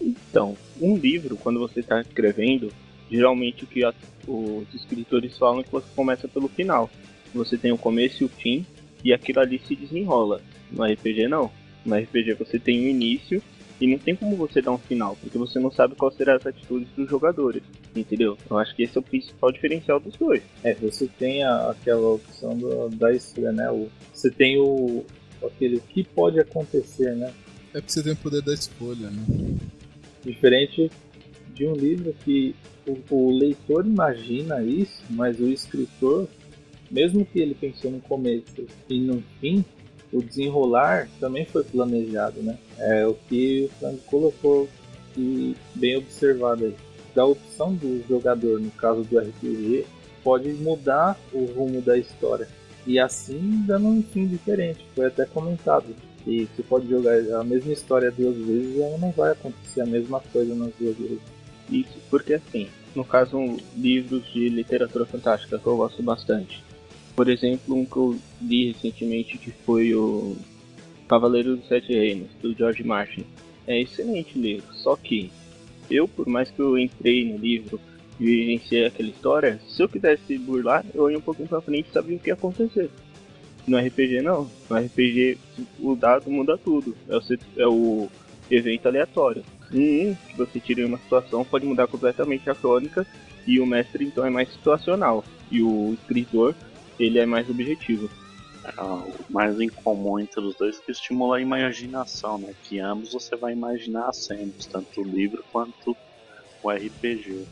Então, 0.00 0.56
um 0.80 0.96
livro 0.96 1.36
quando 1.36 1.58
você 1.58 1.80
está 1.80 2.00
escrevendo, 2.00 2.72
geralmente 3.10 3.64
o 3.64 3.66
que 3.66 3.84
a, 3.84 3.92
os 4.26 4.74
escritores 4.74 5.36
falam 5.38 5.62
que 5.62 5.70
você 5.70 5.86
começa 5.94 6.28
pelo 6.28 6.48
final. 6.48 6.90
Você 7.34 7.56
tem 7.56 7.72
o 7.72 7.78
começo 7.78 8.22
e 8.22 8.26
o 8.26 8.28
fim, 8.28 8.64
e 9.04 9.12
aquilo 9.12 9.40
ali 9.40 9.60
se 9.66 9.74
desenrola. 9.74 10.40
No 10.70 10.84
RPG 10.84 11.28
não. 11.28 11.50
No 11.84 11.96
RPG 11.96 12.34
você 12.34 12.58
tem 12.58 12.80
o 12.80 12.88
início 12.88 13.42
e 13.80 13.86
não 13.86 13.98
tem 13.98 14.16
como 14.16 14.36
você 14.36 14.62
dar 14.62 14.72
um 14.72 14.78
final, 14.78 15.16
porque 15.20 15.36
você 15.36 15.58
não 15.58 15.70
sabe 15.70 15.94
qual 15.94 16.10
será 16.10 16.36
as 16.36 16.46
atitudes 16.46 16.88
dos 16.96 17.08
jogadores, 17.08 17.62
entendeu? 17.94 18.38
Eu 18.48 18.58
acho 18.58 18.74
que 18.74 18.82
esse 18.82 18.96
é 18.96 19.00
o 19.00 19.02
principal 19.02 19.52
diferencial 19.52 20.00
dos 20.00 20.16
dois. 20.16 20.42
É, 20.64 20.74
você 20.74 21.06
tem 21.06 21.44
a, 21.44 21.70
aquela 21.70 22.14
opção 22.14 22.56
do, 22.56 22.88
da 22.88 23.12
escolha, 23.12 23.52
né? 23.52 23.70
O, 23.70 23.88
você 24.12 24.30
tem 24.30 24.58
o 24.58 25.04
aquele 25.44 25.76
o 25.76 25.80
que 25.80 26.02
pode 26.02 26.40
acontecer, 26.40 27.14
né? 27.14 27.32
É 27.74 27.80
porque 27.80 27.92
você 27.92 28.02
tem 28.02 28.12
o 28.12 28.16
poder 28.16 28.40
da 28.40 28.54
escolha, 28.54 29.10
né? 29.10 29.58
Diferente 30.24 30.90
de 31.54 31.66
um 31.66 31.74
livro 31.74 32.14
que 32.24 32.54
o, 32.86 33.14
o, 33.14 33.30
leitor 33.30 33.86
imagina 33.86 34.62
isso, 34.62 35.02
mas 35.10 35.38
o 35.40 35.48
escritor, 35.48 36.28
mesmo 36.90 37.24
que 37.24 37.40
ele 37.40 37.54
pensou 37.54 37.90
no 37.90 38.00
começo 38.00 38.66
e 38.88 39.00
no 39.00 39.22
fim, 39.40 39.64
o 40.12 40.22
desenrolar 40.22 41.08
também 41.18 41.44
foi 41.44 41.64
planejado, 41.64 42.42
né? 42.42 42.58
É 42.78 43.06
o 43.06 43.14
que 43.14 43.64
o 43.64 43.68
Frank 43.78 44.00
colocou 44.06 44.68
e 45.16 45.56
bem 45.74 45.96
observado 45.96 46.66
aí. 46.66 46.74
Da 47.14 47.24
opção 47.24 47.74
do 47.74 48.04
jogador, 48.06 48.60
no 48.60 48.70
caso 48.72 49.02
do 49.02 49.18
RPG, 49.18 49.86
pode 50.22 50.52
mudar 50.52 51.18
o 51.32 51.44
rumo 51.46 51.80
da 51.80 51.96
história. 51.96 52.48
E 52.86 52.98
assim 52.98 53.64
dando 53.66 53.88
um 53.88 54.02
fim 54.02 54.26
diferente. 54.26 54.86
Foi 54.94 55.06
até 55.06 55.24
comentado. 55.24 55.86
E 56.26 56.44
você 56.44 56.62
pode 56.62 56.88
jogar 56.88 57.14
a 57.40 57.44
mesma 57.44 57.72
história 57.72 58.10
duas 58.10 58.36
vezes 58.36 58.76
e 58.76 58.98
não 59.00 59.10
vai 59.12 59.32
acontecer 59.32 59.80
a 59.80 59.86
mesma 59.86 60.20
coisa 60.32 60.54
nas 60.54 60.72
duas 60.78 60.96
vezes. 60.96 61.20
Isso, 61.70 61.98
porque 62.10 62.34
assim, 62.34 62.68
no 62.96 63.04
caso, 63.04 63.38
livros 63.76 64.24
de 64.32 64.48
literatura 64.48 65.04
fantástica 65.04 65.58
que 65.58 65.66
eu 65.66 65.76
gosto 65.76 66.02
bastante. 66.02 66.64
Por 67.14 67.28
exemplo, 67.28 67.76
um 67.76 67.84
que 67.84 67.96
eu 67.96 68.18
li 68.40 68.72
recentemente 68.72 69.38
que 69.38 69.50
foi 69.50 69.94
o 69.94 70.36
Cavaleiro 71.06 71.56
dos 71.56 71.68
Sete 71.68 71.92
Reinos, 71.92 72.30
do 72.42 72.54
George 72.54 72.82
Martin. 72.82 73.24
É 73.66 73.80
excelente 73.80 74.38
livro, 74.38 74.66
só 74.74 74.96
que 74.96 75.30
eu, 75.90 76.08
por 76.08 76.26
mais 76.26 76.50
que 76.50 76.60
eu 76.60 76.78
entrei 76.78 77.24
no 77.30 77.38
livro 77.38 77.78
vivenciei 78.18 78.86
aquela 78.86 79.10
história, 79.10 79.60
se 79.68 79.82
eu 79.82 79.88
quisesse 79.88 80.38
burlar, 80.38 80.84
eu 80.94 81.10
ia 81.10 81.18
um 81.18 81.20
pouquinho 81.20 81.48
pra 81.48 81.60
frente 81.60 81.88
e 81.90 81.92
sabia 81.92 82.16
o 82.16 82.18
que 82.18 82.30
ia 82.30 82.34
acontecer. 82.34 82.90
No 83.66 83.78
RPG 83.78 84.22
não. 84.22 84.48
No 84.70 84.76
RPG 84.76 85.38
o 85.80 85.94
dado 85.94 86.30
muda 86.30 86.56
tudo. 86.56 86.96
É 87.08 87.16
o, 87.16 87.20
é 87.58 87.66
o 87.66 88.08
evento 88.50 88.86
aleatório. 88.86 89.44
Um, 89.72 90.14
que 90.14 90.36
você 90.36 90.60
tira 90.60 90.82
em 90.82 90.84
uma 90.84 90.98
situação 90.98 91.44
pode 91.44 91.66
mudar 91.66 91.88
completamente 91.88 92.48
a 92.48 92.54
crônica 92.54 93.06
e 93.46 93.58
o 93.58 93.66
mestre 93.66 94.04
então 94.04 94.24
é 94.24 94.30
mais 94.30 94.52
situacional 94.52 95.24
e 95.50 95.62
o 95.62 95.92
escritor 95.94 96.54
ele 96.98 97.18
é 97.18 97.26
mais 97.26 97.48
objetivo. 97.48 98.08
É, 98.64 98.80
o 98.80 99.12
mais 99.28 99.60
incomum 99.60 100.18
entre 100.18 100.40
os 100.40 100.56
dois 100.56 100.78
é 100.78 100.82
que 100.82 100.90
estimula 100.90 101.36
a 101.36 101.40
imaginação, 101.40 102.38
né? 102.38 102.52
Que 102.64 102.80
ambos 102.80 103.12
você 103.12 103.36
vai 103.36 103.52
imaginar 103.52 104.08
as 104.08 104.24
cenas, 104.24 104.66
tanto 104.66 105.00
o 105.00 105.04
livro 105.04 105.44
quanto 105.52 105.96
o 106.62 106.70
RPG. 106.70 107.44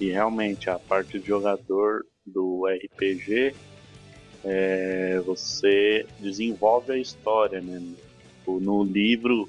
E 0.00 0.10
realmente 0.10 0.68
a 0.68 0.78
parte 0.78 1.18
de 1.18 1.26
jogador 1.26 2.04
do 2.26 2.66
RPG 2.66 3.54
é, 4.44 5.20
você 5.24 6.06
desenvolve 6.20 6.92
a 6.92 6.98
história, 6.98 7.60
né? 7.60 7.82
No 8.46 8.82
livro 8.82 9.48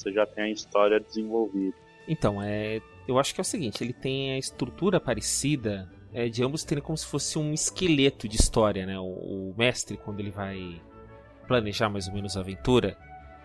você 0.00 0.12
já 0.12 0.26
tem 0.26 0.44
a 0.44 0.50
história 0.50 0.98
desenvolvida. 0.98 1.74
Então, 2.08 2.42
é, 2.42 2.80
eu 3.06 3.18
acho 3.18 3.34
que 3.34 3.40
é 3.40 3.42
o 3.42 3.44
seguinte, 3.44 3.82
ele 3.84 3.92
tem 3.92 4.32
a 4.32 4.38
estrutura 4.38 4.98
parecida 4.98 5.88
é, 6.12 6.28
de 6.28 6.42
ambos 6.42 6.64
terem 6.64 6.82
como 6.82 6.96
se 6.96 7.06
fosse 7.06 7.38
um 7.38 7.52
esqueleto 7.52 8.28
de 8.28 8.36
história, 8.36 8.84
né? 8.86 8.98
O, 8.98 9.04
o, 9.04 9.54
mestre, 9.56 9.96
quando 9.96 10.20
ele 10.20 10.30
vai 10.30 10.80
planejar 11.46 11.88
mais 11.88 12.08
ou 12.08 12.14
menos 12.14 12.36
a 12.36 12.40
aventura, 12.40 12.96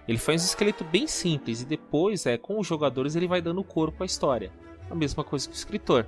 ele 0.08 0.18
faz 0.18 0.42
um 0.42 0.46
esqueleto 0.46 0.84
bem 0.84 1.08
simples 1.08 1.62
e 1.62 1.66
depois, 1.66 2.26
é, 2.26 2.38
com 2.38 2.60
os 2.60 2.68
jogadores, 2.68 3.16
ele 3.16 3.28
vai 3.28 3.42
dando 3.42 3.64
corpo 3.64 4.04
à 4.04 4.06
história. 4.06 4.52
A 4.90 4.96
mesma 4.96 5.24
coisa 5.24 5.48
que 5.48 5.54
o 5.54 5.58
escritor. 5.58 6.08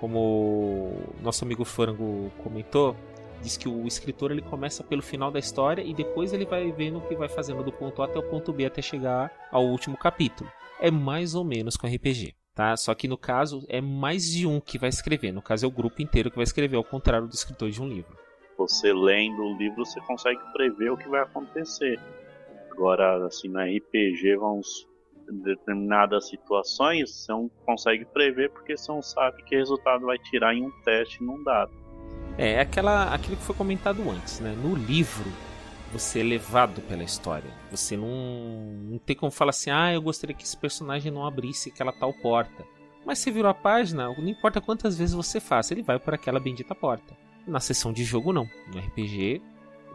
Como 0.00 0.18
o 0.18 1.14
nosso 1.20 1.44
amigo 1.44 1.64
Frango 1.64 2.30
comentou, 2.38 2.96
diz 3.42 3.56
que 3.56 3.68
o 3.68 3.86
escritor 3.86 4.30
ele 4.30 4.42
começa 4.42 4.82
pelo 4.84 5.02
final 5.02 5.30
da 5.30 5.38
história 5.38 5.82
e 5.82 5.94
depois 5.94 6.32
ele 6.32 6.44
vai 6.44 6.70
vendo 6.72 6.98
o 6.98 7.08
que 7.08 7.14
vai 7.14 7.28
fazendo 7.28 7.62
do 7.62 7.72
ponto 7.72 8.02
A 8.02 8.06
até 8.06 8.18
o 8.18 8.22
ponto 8.22 8.52
B 8.52 8.66
até 8.66 8.82
chegar 8.82 9.32
ao 9.50 9.64
último 9.64 9.96
capítulo. 9.96 10.50
É 10.80 10.90
mais 10.90 11.34
ou 11.34 11.44
menos 11.44 11.76
com 11.76 11.86
RPG. 11.86 12.34
Tá? 12.54 12.76
Só 12.76 12.92
que 12.92 13.06
no 13.06 13.16
caso 13.16 13.64
é 13.68 13.80
mais 13.80 14.24
de 14.24 14.44
um 14.44 14.60
que 14.60 14.78
vai 14.78 14.88
escrever. 14.88 15.30
No 15.30 15.40
caso 15.40 15.64
é 15.64 15.68
o 15.68 15.70
grupo 15.70 16.02
inteiro 16.02 16.28
que 16.28 16.36
vai 16.36 16.42
escrever, 16.42 16.76
ao 16.76 16.82
contrário 16.82 17.28
do 17.28 17.32
escritor 17.32 17.70
de 17.70 17.80
um 17.80 17.88
livro. 17.88 18.18
Você 18.56 18.92
lendo 18.92 19.40
o 19.40 19.56
livro, 19.56 19.86
você 19.86 20.00
consegue 20.00 20.40
prever 20.52 20.90
o 20.90 20.96
que 20.96 21.08
vai 21.08 21.20
acontecer. 21.20 22.00
Agora, 22.72 23.24
assim, 23.24 23.48
no 23.48 23.60
RPG, 23.60 24.36
vamos 24.36 24.88
determinadas 25.30 26.28
situações, 26.28 27.10
você 27.10 27.32
não 27.32 27.48
consegue 27.64 28.04
prever 28.06 28.50
porque 28.50 28.76
você 28.76 28.90
não 28.90 29.02
sabe 29.02 29.42
que 29.44 29.54
resultado 29.54 30.06
vai 30.06 30.18
tirar 30.18 30.54
em 30.54 30.64
um 30.64 30.70
teste 30.82 31.22
num 31.22 31.42
dado. 31.42 31.72
É, 32.38 32.52
é, 32.52 32.60
aquela, 32.60 33.12
aquilo 33.12 33.36
que 33.36 33.42
foi 33.42 33.54
comentado 33.54 34.08
antes, 34.08 34.38
né? 34.38 34.52
No 34.52 34.76
livro, 34.76 35.30
você 35.92 36.20
é 36.20 36.22
levado 36.22 36.80
pela 36.82 37.02
história. 37.02 37.50
Você 37.70 37.96
não, 37.96 38.08
não 38.90 38.98
tem 38.98 39.16
como 39.16 39.32
falar 39.32 39.50
assim, 39.50 39.70
ah, 39.70 39.92
eu 39.92 40.00
gostaria 40.00 40.34
que 40.34 40.44
esse 40.44 40.56
personagem 40.56 41.10
não 41.10 41.26
abrisse 41.26 41.70
aquela 41.70 41.92
tal 41.92 42.12
porta. 42.12 42.64
Mas 43.04 43.18
você 43.18 43.32
virou 43.32 43.50
a 43.50 43.54
página, 43.54 44.08
não 44.08 44.28
importa 44.28 44.60
quantas 44.60 44.96
vezes 44.96 45.14
você 45.14 45.40
faça, 45.40 45.74
ele 45.74 45.82
vai 45.82 45.98
por 45.98 46.14
aquela 46.14 46.38
bendita 46.38 46.74
porta. 46.74 47.16
Na 47.46 47.58
sessão 47.58 47.92
de 47.92 48.04
jogo, 48.04 48.32
não. 48.32 48.48
No 48.72 48.78
RPG, 48.78 49.42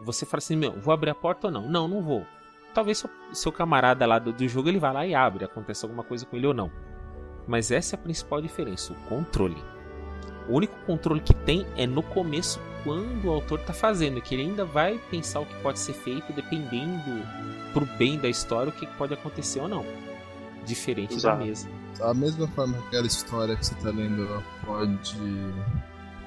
você 0.04 0.26
fala 0.26 0.38
assim, 0.38 0.56
meu, 0.56 0.72
vou 0.80 0.92
abrir 0.92 1.10
a 1.10 1.14
porta 1.14 1.46
ou 1.46 1.52
não? 1.52 1.68
Não, 1.68 1.88
não 1.88 2.02
vou. 2.02 2.26
Talvez 2.74 2.98
seu, 2.98 3.08
seu 3.32 3.52
camarada 3.52 4.04
lá 4.04 4.18
do, 4.18 4.32
do 4.32 4.48
jogo 4.48 4.68
ele 4.68 4.80
vá 4.80 4.90
lá 4.90 5.06
e 5.06 5.14
abre, 5.14 5.44
acontece 5.44 5.84
alguma 5.84 6.02
coisa 6.02 6.26
com 6.26 6.36
ele 6.36 6.48
ou 6.48 6.54
não. 6.54 6.70
Mas 7.46 7.70
essa 7.70 7.94
é 7.94 7.98
a 7.98 8.02
principal 8.02 8.42
diferença, 8.42 8.92
o 8.92 8.96
controle. 9.08 9.73
O 10.48 10.56
único 10.56 10.74
controle 10.84 11.20
que 11.20 11.34
tem 11.34 11.66
é 11.76 11.86
no 11.86 12.02
começo, 12.02 12.60
quando 12.82 13.26
o 13.26 13.30
autor 13.30 13.60
está 13.60 13.72
fazendo, 13.72 14.20
que 14.20 14.34
ele 14.34 14.42
ainda 14.44 14.64
vai 14.64 14.98
pensar 15.10 15.40
o 15.40 15.46
que 15.46 15.54
pode 15.62 15.78
ser 15.78 15.94
feito, 15.94 16.32
dependendo 16.32 17.22
pro 17.72 17.86
bem 17.96 18.18
da 18.18 18.28
história, 18.28 18.70
o 18.70 18.72
que 18.72 18.86
pode 18.98 19.14
acontecer 19.14 19.60
ou 19.60 19.68
não. 19.68 19.84
Diferente 20.66 21.14
Exato. 21.14 21.38
da 21.38 21.44
mesa. 21.44 21.68
A 22.00 22.14
mesma 22.14 22.46
forma 22.48 22.76
que 22.76 22.86
aquela 22.88 23.06
história 23.06 23.56
que 23.56 23.66
você 23.66 23.74
está 23.74 23.90
lendo, 23.90 24.26
ela 24.26 24.42
pode. 24.64 25.18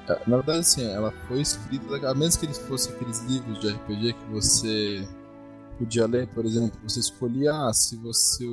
É, 0.07 0.21
na 0.25 0.37
verdade, 0.37 0.59
assim, 0.59 0.89
ela 0.89 1.11
foi 1.27 1.41
escrita. 1.41 2.09
A 2.09 2.13
menos 2.13 2.37
que 2.37 2.45
eles 2.45 2.57
fossem 2.59 2.93
aqueles 2.93 3.23
livros 3.25 3.59
de 3.59 3.69
RPG 3.69 4.13
que 4.13 4.25
você 4.31 5.07
podia 5.77 6.07
ler, 6.07 6.27
por 6.27 6.45
exemplo, 6.45 6.79
você 6.83 6.99
escolhia, 6.99 7.51
ah, 7.53 7.73
se 7.73 7.95
você, 7.97 8.45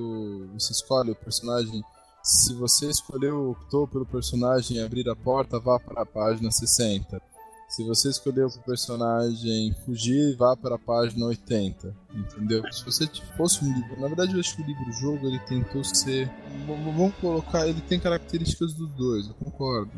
você 0.53 0.73
escolhe 0.73 1.11
o 1.11 1.15
personagem 1.15 1.83
se 2.25 2.55
você 2.55 2.89
escolheu 2.89 3.51
optou 3.51 3.87
pelo 3.87 4.07
personagem 4.07 4.83
abrir 4.83 5.07
a 5.11 5.15
porta, 5.15 5.61
vá 5.61 5.79
para 5.79 6.01
a 6.03 6.07
página 6.07 6.51
60. 6.51 7.21
Se 7.69 7.85
você 7.85 8.09
escolheu 8.09 8.47
o 8.47 8.59
personagem 8.61 9.77
fugir, 9.85 10.35
vá 10.37 10.57
para 10.57 10.77
a 10.77 10.79
página 10.79 11.27
80. 11.27 11.95
Entendeu? 12.15 12.63
Se 12.73 12.83
você 12.83 13.07
fosse 13.37 13.63
um 13.63 13.75
livro. 13.75 14.01
Na 14.01 14.07
verdade, 14.07 14.33
eu 14.33 14.41
acho 14.41 14.57
que 14.57 14.63
o 14.63 14.67
livro-jogo 14.67 15.27
ele 15.27 15.39
tentou 15.41 15.85
ser. 15.85 16.31
Vamos 16.67 17.15
colocar. 17.17 17.69
Ele 17.69 17.83
tem 17.83 18.01
características 18.01 18.73
dos 18.73 18.89
dois, 18.95 19.27
eu 19.29 19.35
concordo. 19.35 19.93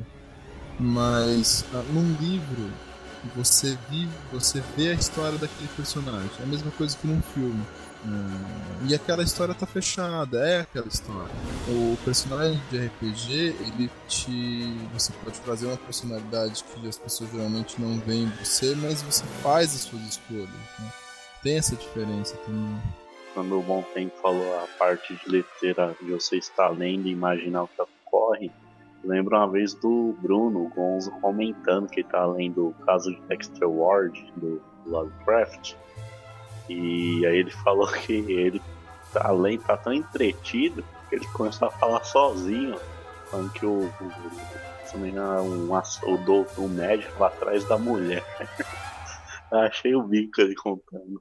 Mas 0.81 1.65
ah, 1.73 1.85
num 1.93 2.13
livro, 2.21 2.73
você 3.37 3.79
vive, 3.89 4.13
você 4.33 4.61
vê 4.77 4.91
a 4.91 4.95
história 4.95 5.39
daquele 5.39 5.69
personagem. 5.77 6.31
É 6.41 6.43
a 6.43 6.47
mesma 6.47 6.73
coisa 6.73 6.97
que 6.97 7.07
num 7.07 7.23
filme. 7.23 7.65
Hum, 8.07 8.87
e 8.89 8.95
aquela 8.95 9.23
história 9.25 9.53
tá 9.53 9.67
fechada, 9.67 10.39
é 10.49 10.61
aquela 10.61 10.87
história. 10.87 11.35
O 11.69 11.97
personagem 12.05 12.61
de 12.71 12.87
RPG, 12.87 13.33
ele 13.33 13.91
te. 14.07 14.79
Você 14.93 15.13
pode 15.25 15.41
trazer 15.41 15.67
uma 15.67 15.77
personalidade 15.77 16.63
que 16.63 16.89
as 16.89 16.97
pessoas 16.97 17.31
geralmente 17.33 17.81
não 17.81 17.99
veem 17.99 18.25
em 18.25 18.31
você, 18.31 18.77
mas 18.77 19.03
você 19.03 19.25
faz 19.43 19.75
as 19.75 19.81
suas 19.81 20.03
escolhas. 20.03 20.49
Né? 20.49 20.93
Tem 21.43 21.59
essa 21.59 21.75
diferença 21.75 22.37
também. 22.39 22.81
Quando 23.35 23.59
o 23.59 23.63
Bom 23.63 23.83
Tempo 23.93 24.17
falou 24.23 24.55
a 24.63 24.67
parte 24.79 25.15
de 25.15 25.29
letra 25.29 25.97
de 26.01 26.13
você 26.13 26.37
estar 26.37 26.69
lendo 26.69 27.09
e 27.09 27.11
imaginar 27.11 27.65
o 27.65 27.69
que 27.69 27.83
ocorre, 27.83 28.53
lembro 29.03 29.37
uma 29.37 29.51
vez 29.51 29.75
do 29.75 30.17
Bruno 30.23 30.71
Gonzo 30.75 31.11
comentando 31.21 31.89
que 31.89 32.01
ele 32.01 32.09
tá 32.09 32.25
lendo 32.25 32.69
o 32.69 32.75
caso 32.85 33.11
de 33.13 33.21
Dexter 33.23 33.69
Ward 33.69 34.33
do 34.37 34.63
Lovecraft 34.87 35.75
e 36.69 37.25
aí 37.27 37.39
ele 37.39 37.51
falou 37.51 37.87
que 37.87 38.13
ele, 38.13 38.61
além 39.15 39.59
tá 39.59 39.77
tão 39.77 39.93
entretido, 39.93 40.85
que 41.09 41.17
ele 41.17 41.27
começou 41.29 41.69
a 41.69 41.71
falar 41.71 42.05
sozinho, 42.05 42.77
falando 43.31 43.51
que 43.53 43.65
o, 43.65 43.85
o 43.87 44.87
se 44.87 44.97
não 44.97 45.03
me 45.03 45.11
engano, 45.11 45.43
um, 45.43 45.73
o 45.73 46.17
doutor, 46.19 46.65
um 46.65 46.69
médico 46.69 47.21
lá 47.21 47.29
atrás 47.29 47.65
da 47.65 47.77
mulher. 47.77 48.25
Achei 49.51 49.95
o 49.95 50.03
bico 50.03 50.41
ali 50.41 50.55
contando. 50.55 51.21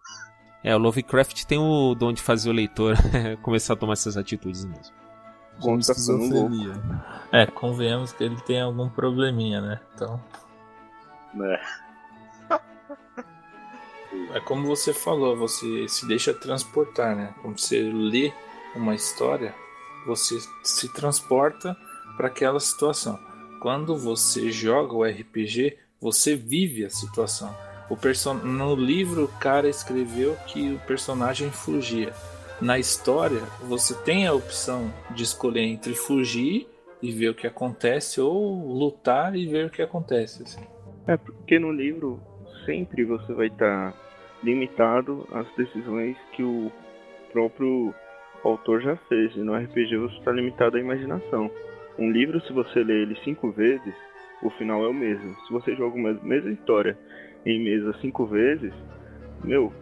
É, 0.64 0.76
o 0.76 0.80
Lovecraft 0.80 1.46
tem 1.46 1.60
o 1.60 1.94
dom 1.94 2.12
de 2.12 2.22
fazer 2.22 2.50
o 2.50 2.54
leitor 2.54 2.96
começar 3.44 3.74
a 3.74 3.76
tomar 3.76 3.94
essas 3.94 4.18
atitudes 4.18 4.66
mesmo. 4.66 4.96
Com 5.62 5.78
esquizofrenia. 5.78 6.74
É, 7.32 7.46
convenhamos 7.46 8.12
que 8.12 8.24
ele 8.24 8.40
tem 8.42 8.62
algum 8.62 8.90
probleminha, 8.90 9.62
né? 9.62 9.80
Então. 9.94 10.22
É. 11.42 11.85
É 14.34 14.40
como 14.40 14.68
você 14.68 14.94
falou, 14.94 15.36
você 15.36 15.88
se 15.88 16.08
deixa 16.08 16.34
transportar, 16.34 17.16
né? 17.16 17.34
Quando 17.42 17.60
você 17.60 17.82
lê 17.82 18.32
uma 18.76 18.96
história, 18.96 19.54
você 20.06 20.38
se 20.64 20.92
transporta 20.94 21.76
para 22.18 22.28
aquela 22.28 22.60
situação. 22.60 23.20
Quando 23.60 23.98
você 23.98 24.52
joga 24.52 24.94
o 24.94 25.04
RPG, 25.04 25.78
você 26.00 26.36
vive 26.36 26.86
a 26.86 26.90
situação. 26.90 27.56
O 27.90 27.96
person... 27.96 28.34
No 28.36 28.76
livro, 28.76 29.26
o 29.26 29.40
cara 29.40 29.70
escreveu 29.70 30.36
que 30.48 30.74
o 30.74 30.80
personagem 30.80 31.52
fugia. 31.52 32.14
Na 32.62 32.80
história, 32.80 33.42
você 33.64 33.94
tem 33.94 34.28
a 34.28 34.34
opção 34.34 34.94
de 35.12 35.24
escolher 35.24 35.64
entre 35.64 35.94
fugir 35.94 36.68
e 37.02 37.12
ver 37.12 37.30
o 37.30 37.36
que 37.36 37.48
acontece 37.48 38.22
ou 38.22 38.74
lutar 38.74 39.36
e 39.36 39.46
ver 39.46 39.66
o 39.66 39.70
que 39.70 39.82
acontece. 39.82 40.44
Assim. 40.44 40.66
É 41.08 41.18
porque 41.18 41.60
no 41.60 41.72
livro 41.72 42.20
sempre 42.66 43.04
você 43.04 43.34
vai 43.34 43.48
estar 43.48 43.92
tá 43.92 44.05
limitado 44.46 45.28
às 45.32 45.48
decisões 45.56 46.16
que 46.34 46.44
o 46.44 46.72
próprio 47.32 47.94
autor 48.44 48.82
já 48.82 48.96
fez. 49.10 49.36
E 49.36 49.40
no 49.40 49.56
RPG 49.56 49.98
você 49.98 50.18
está 50.18 50.32
limitado 50.32 50.78
à 50.78 50.80
imaginação. 50.80 51.50
Um 51.98 52.12
livro, 52.12 52.40
se 52.42 52.54
você 52.54 52.84
lê 52.84 53.02
ele 53.02 53.18
cinco 53.24 53.52
vezes, 53.52 53.94
o 54.44 54.50
final 54.52 54.84
é 54.86 54.88
o 54.88 54.94
mesmo. 54.94 55.36
Se 55.48 55.52
você 55.52 55.76
joga 55.76 55.96
uma 55.96 56.14
mesma 56.14 56.52
história 56.52 56.98
em 57.46 57.64
mesa 57.64 57.98
cinco 58.02 58.26
vezes, 58.26 58.74
meu, 59.44 59.74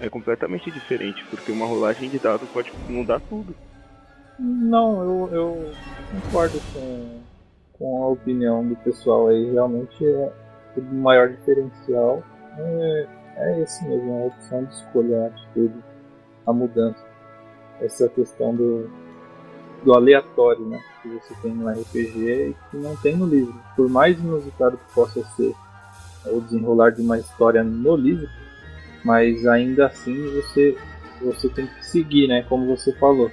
é 0.00 0.08
completamente 0.08 0.70
diferente, 0.70 1.24
porque 1.30 1.50
uma 1.50 1.66
rolagem 1.66 2.08
de 2.08 2.18
dados 2.18 2.48
pode 2.50 2.72
mudar 2.88 3.20
tudo. 3.28 3.54
Não, 4.38 5.02
eu, 5.02 5.28
eu 5.32 5.72
concordo 6.22 6.58
com, 6.72 7.20
com 7.72 8.02
a 8.04 8.08
opinião 8.08 8.66
do 8.66 8.76
pessoal 8.76 9.28
aí. 9.28 9.52
Realmente 9.52 10.04
é 10.04 10.32
o 10.76 10.82
maior 10.94 11.28
diferencial 11.28 12.22
é 12.58 13.06
é 13.36 13.60
esse 13.60 13.84
mesmo, 13.84 14.10
é 14.12 14.22
a 14.22 14.26
opção 14.26 14.64
de 14.64 14.74
escolher 14.74 15.14
a 15.16 15.26
atitude, 15.26 15.74
a 16.46 16.52
mudança. 16.52 17.04
Essa 17.80 18.08
questão 18.08 18.54
do, 18.54 18.90
do 19.84 19.94
aleatório, 19.94 20.64
né? 20.66 20.80
Que 21.02 21.08
você 21.08 21.34
tem 21.42 21.52
no 21.52 21.68
RPG 21.68 22.50
e 22.50 22.56
que 22.70 22.76
não 22.76 22.96
tem 22.96 23.16
no 23.16 23.26
livro. 23.26 23.54
Por 23.74 23.88
mais 23.88 24.18
inusitado 24.18 24.76
que 24.76 24.94
possa 24.94 25.24
ser 25.36 25.54
o 26.26 26.40
desenrolar 26.40 26.90
de 26.90 27.02
uma 27.02 27.18
história 27.18 27.64
no 27.64 27.96
livro, 27.96 28.28
mas 29.04 29.46
ainda 29.46 29.86
assim 29.86 30.14
você 30.34 30.76
você 31.20 31.48
tem 31.48 31.66
que 31.66 31.86
seguir, 31.86 32.26
né? 32.26 32.42
Como 32.48 32.66
você 32.66 32.92
falou, 32.94 33.30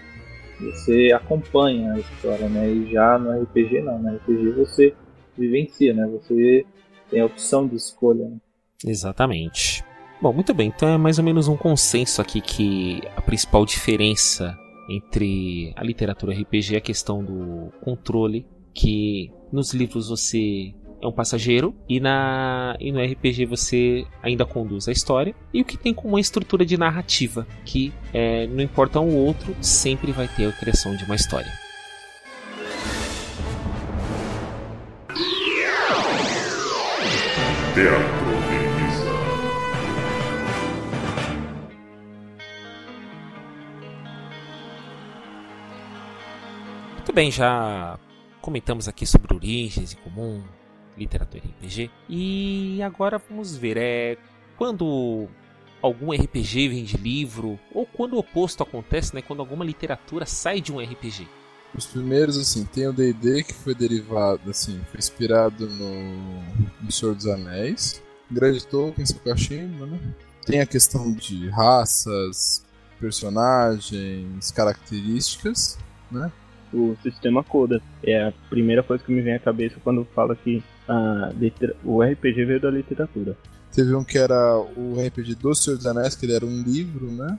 você 0.59 1.11
acompanha 1.11 1.93
a 1.93 1.99
história, 1.99 2.47
né? 2.47 2.69
E 2.69 2.91
já 2.91 3.17
no 3.17 3.31
RPG 3.43 3.81
não, 3.81 3.97
no 3.99 4.15
RPG 4.15 4.51
você 4.51 4.93
vivencia, 5.37 5.93
né? 5.93 6.07
Você 6.07 6.65
tem 7.09 7.21
a 7.21 7.25
opção 7.25 7.67
de 7.67 7.75
escolha. 7.75 8.25
Né? 8.25 8.37
Exatamente. 8.85 9.83
Bom, 10.21 10.33
muito 10.33 10.53
bem. 10.53 10.71
Então 10.75 10.89
é 10.89 10.97
mais 10.97 11.17
ou 11.17 11.23
menos 11.23 11.47
um 11.47 11.55
consenso 11.55 12.21
aqui 12.21 12.41
que 12.41 13.01
a 13.15 13.21
principal 13.21 13.65
diferença 13.65 14.57
entre 14.89 15.71
a 15.75 15.83
literatura 15.83 16.33
RPG 16.33 16.75
é 16.75 16.77
a 16.77 16.81
questão 16.81 17.23
do 17.23 17.71
controle, 17.81 18.45
que 18.73 19.31
nos 19.51 19.73
livros 19.73 20.09
você 20.09 20.73
é 21.01 21.07
um 21.07 21.11
passageiro 21.11 21.73
e 21.87 21.99
na 22.01 22.75
e 22.79 22.91
no 22.91 23.01
RPG 23.01 23.45
você 23.45 24.05
ainda 24.21 24.45
conduz 24.45 24.89
a 24.89 24.91
história 24.91 25.33
e 25.53 25.61
o 25.61 25.65
que 25.65 25.77
tem 25.77 25.93
como 25.93 26.09
uma 26.09 26.19
estrutura 26.19 26.65
de 26.65 26.77
narrativa 26.77 27.47
que 27.63 27.93
é, 28.13 28.47
não 28.47 28.61
importa 28.61 28.99
um 28.99 29.15
outro 29.15 29.55
sempre 29.61 30.11
vai 30.11 30.27
ter 30.27 30.47
a 30.47 30.51
criação 30.51 30.93
de 30.97 31.05
uma 31.05 31.15
história. 31.15 31.51
Teatro 37.73 38.18
Bem, 47.13 47.31
já 47.31 47.99
comentamos 48.39 48.87
aqui 48.87 49.05
sobre 49.05 49.33
origens 49.33 49.93
em 49.93 49.95
comum, 49.97 50.43
literatura 50.95 51.43
RPG. 51.43 51.89
E 52.07 52.81
agora 52.83 53.17
vamos 53.17 53.55
ver, 53.55 53.77
é 53.77 54.17
quando 54.57 55.27
algum 55.81 56.11
RPG 56.11 56.67
vem 56.69 56.83
de 56.83 56.97
livro 56.97 57.59
ou 57.73 57.85
quando 57.85 58.13
o 58.13 58.19
oposto 58.19 58.61
acontece, 58.61 59.15
né, 59.15 59.21
quando 59.21 59.39
alguma 59.39 59.65
literatura 59.65 60.25
sai 60.25 60.61
de 60.61 60.71
um 60.71 60.79
RPG. 60.79 61.27
Os 61.75 61.85
primeiros, 61.85 62.37
assim, 62.37 62.65
tem 62.65 62.87
o 62.87 62.93
D&D 62.93 63.43
que 63.43 63.53
foi 63.53 63.73
derivado, 63.73 64.49
assim, 64.49 64.79
foi 64.89 64.99
inspirado 64.99 65.67
no, 65.67 66.83
no 66.83 66.91
Senhor 66.91 67.15
dos 67.15 67.27
Anéis. 67.27 68.01
Grande 68.29 68.65
Tolkien, 68.65 69.05
seu 69.05 69.19
cachimbo, 69.19 69.85
né? 69.85 69.99
Tem 70.45 70.61
a 70.61 70.65
questão 70.65 71.11
de 71.13 71.49
raças, 71.49 72.63
personagens, 72.99 74.51
características, 74.51 75.77
né? 76.11 76.31
O 76.73 76.95
sistema 77.01 77.43
Coda. 77.43 77.81
É 78.03 78.27
a 78.27 78.33
primeira 78.49 78.83
coisa 78.83 79.03
que 79.03 79.11
me 79.11 79.21
vem 79.21 79.33
à 79.33 79.39
cabeça 79.39 79.75
quando 79.83 80.05
fala 80.15 80.35
que 80.35 80.63
a 80.87 81.31
o 81.83 82.01
RPG 82.01 82.45
veio 82.45 82.59
da 82.59 82.69
literatura. 82.71 83.37
Teve 83.71 83.93
um 83.95 84.03
que 84.03 84.17
era 84.17 84.57
o 84.57 84.95
RPG 84.99 85.35
do 85.35 85.53
Senhor 85.53 85.77
dos 85.77 85.85
Anéis, 85.85 86.15
que 86.15 86.25
ele 86.25 86.33
era 86.33 86.45
um 86.45 86.61
livro, 86.61 87.11
né? 87.11 87.37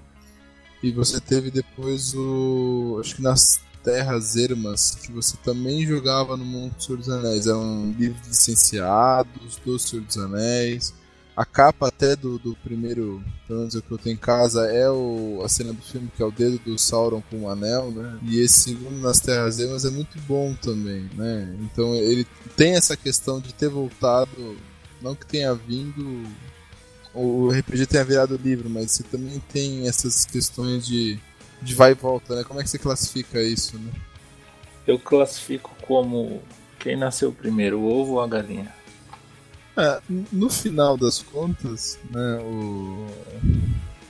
E 0.82 0.90
você 0.92 1.20
teve 1.20 1.50
depois 1.50 2.14
o. 2.14 2.98
Acho 3.00 3.16
que 3.16 3.22
nas 3.22 3.60
Terras 3.82 4.36
Ermas, 4.36 4.94
que 4.94 5.12
você 5.12 5.36
também 5.38 5.86
jogava 5.86 6.36
no 6.36 6.44
Mundo 6.44 6.74
do 6.74 6.82
Senhor 6.82 6.98
dos 6.98 7.08
Anéis. 7.08 7.46
Eram 7.46 7.94
livros 7.98 8.26
licenciados 8.28 9.56
do 9.64 9.78
Senhor 9.78 10.04
dos 10.04 10.16
Anéis. 10.16 10.94
A 11.40 11.44
capa 11.46 11.88
até 11.88 12.14
do, 12.14 12.38
do 12.38 12.54
primeiro, 12.56 13.24
pelo 13.48 13.60
menos 13.60 13.74
o 13.74 13.80
que 13.80 13.90
eu 13.90 13.96
tenho 13.96 14.12
em 14.12 14.18
casa, 14.18 14.66
é 14.66 14.90
o, 14.90 15.40
a 15.42 15.48
cena 15.48 15.72
do 15.72 15.80
filme, 15.80 16.12
que 16.14 16.22
é 16.22 16.26
o 16.26 16.30
dedo 16.30 16.58
do 16.58 16.78
Sauron 16.78 17.22
com 17.30 17.44
o 17.44 17.48
anel, 17.48 17.90
né? 17.90 18.18
E 18.24 18.40
esse 18.40 18.60
segundo 18.60 19.00
nas 19.00 19.20
Terras 19.20 19.58
Ermas 19.58 19.86
é 19.86 19.90
muito 19.90 20.18
bom 20.28 20.54
também, 20.60 21.08
né? 21.14 21.56
Então 21.62 21.94
ele 21.94 22.26
tem 22.58 22.74
essa 22.74 22.94
questão 22.94 23.40
de 23.40 23.54
ter 23.54 23.70
voltado, 23.70 24.54
não 25.00 25.14
que 25.14 25.24
tenha 25.24 25.54
vindo 25.54 26.26
o 27.14 27.48
RPG 27.48 27.86
tenha 27.86 28.04
virado 28.04 28.36
livro, 28.36 28.68
mas 28.68 28.92
você 28.92 29.02
também 29.04 29.42
tem 29.50 29.88
essas 29.88 30.26
questões 30.26 30.86
de, 30.86 31.18
de 31.62 31.74
vai 31.74 31.92
e 31.92 31.94
volta, 31.94 32.36
né? 32.36 32.44
Como 32.44 32.60
é 32.60 32.62
que 32.62 32.68
você 32.68 32.78
classifica 32.78 33.40
isso, 33.40 33.78
né? 33.78 33.90
Eu 34.86 34.98
classifico 34.98 35.74
como 35.86 36.42
quem 36.78 36.96
nasceu 36.96 37.32
primeiro, 37.32 37.80
o 37.80 37.90
ovo 37.90 38.12
ou 38.16 38.20
a 38.20 38.26
galinha? 38.26 38.79
É, 39.76 40.00
no 40.32 40.50
final 40.50 40.96
das 40.96 41.22
contas, 41.22 41.98
né, 42.10 42.38
o... 42.42 43.06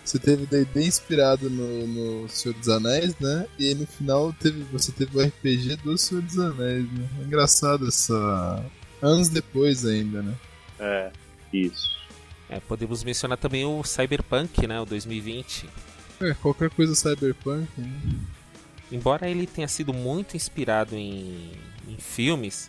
você 0.05 0.18
teve 0.18 0.46
daí 0.46 0.64
bem 0.64 0.87
inspirado 0.87 1.51
no, 1.51 1.87
no 1.87 2.29
Senhor 2.29 2.55
dos 2.55 2.68
Anéis, 2.68 3.14
né? 3.18 3.46
E 3.59 3.68
aí 3.68 3.75
no 3.75 3.87
final 3.87 4.33
teve, 4.33 4.62
você 4.73 4.90
teve 4.90 5.16
o 5.16 5.23
RPG 5.23 5.77
do 5.77 5.96
Senhor 5.99 6.23
dos 6.23 6.38
Anéis, 6.38 6.90
né? 6.90 7.09
É 7.20 7.25
engraçado 7.25 7.87
essa. 7.87 8.64
Anos 9.03 9.29
depois 9.29 9.87
ainda, 9.87 10.23
né? 10.23 10.35
É, 10.79 11.11
isso. 11.53 12.01
É, 12.49 12.59
podemos 12.59 13.05
mencionar 13.05 13.38
também 13.38 13.64
o 13.64 13.83
Cyberpunk, 13.85 14.66
né? 14.66 14.81
O 14.81 14.85
2020. 14.85 15.68
É, 16.20 16.35
qualquer 16.35 16.68
coisa 16.70 16.94
Cyberpunk, 16.94 17.68
né? 17.79 17.92
Embora 18.90 19.31
ele 19.31 19.46
tenha 19.46 19.68
sido 19.68 19.94
muito 19.94 20.37
inspirado 20.37 20.96
em, 20.96 21.53
em 21.88 21.96
filmes, 21.96 22.68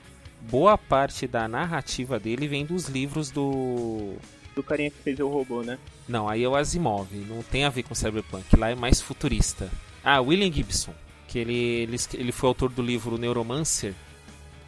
boa 0.49 0.77
parte 0.77 1.27
da 1.27 1.47
narrativa 1.47 2.19
dele 2.19 2.47
vem 2.47 2.65
dos 2.65 2.87
livros 2.87 3.29
do. 3.29 4.15
Do 4.55 4.61
carinha 4.61 4.91
que 4.91 4.97
fez 4.97 5.19
o 5.19 5.27
robô, 5.27 5.61
né? 5.61 5.79
Não, 6.07 6.27
aí 6.27 6.43
é 6.43 6.47
o 6.47 6.55
Asimov, 6.55 7.13
não 7.27 7.41
tem 7.41 7.63
a 7.63 7.69
ver 7.69 7.83
com 7.83 7.95
Cyberpunk, 7.95 8.55
lá 8.57 8.69
é 8.69 8.75
mais 8.75 9.01
futurista. 9.01 9.69
Ah, 10.03 10.19
William 10.19 10.51
Gibson, 10.51 10.93
que 11.27 11.39
ele, 11.39 11.53
ele, 11.53 11.97
ele 12.15 12.31
foi 12.31 12.47
autor 12.49 12.69
do 12.69 12.81
livro 12.81 13.17
Neuromancer. 13.17 13.93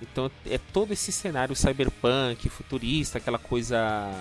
Então 0.02 0.30
é 0.46 0.58
todo 0.58 0.92
esse 0.92 1.12
cenário 1.12 1.56
cyberpunk, 1.56 2.48
futurista, 2.50 3.18
aquela 3.18 3.40
coisa. 3.40 4.12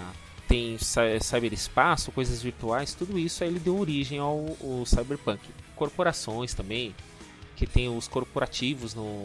Tem 0.48 0.76
cyberespaço, 1.20 2.12
coisas 2.12 2.42
virtuais, 2.42 2.92
tudo 2.92 3.18
isso 3.18 3.42
aí 3.42 3.48
ele 3.48 3.58
deu 3.58 3.78
origem 3.78 4.18
ao, 4.18 4.56
ao 4.60 4.84
cyberpunk. 4.84 5.40
Corporações 5.74 6.52
também, 6.52 6.94
que 7.56 7.66
tem 7.66 7.88
os 7.88 8.08
corporativos 8.08 8.94
no, 8.94 9.22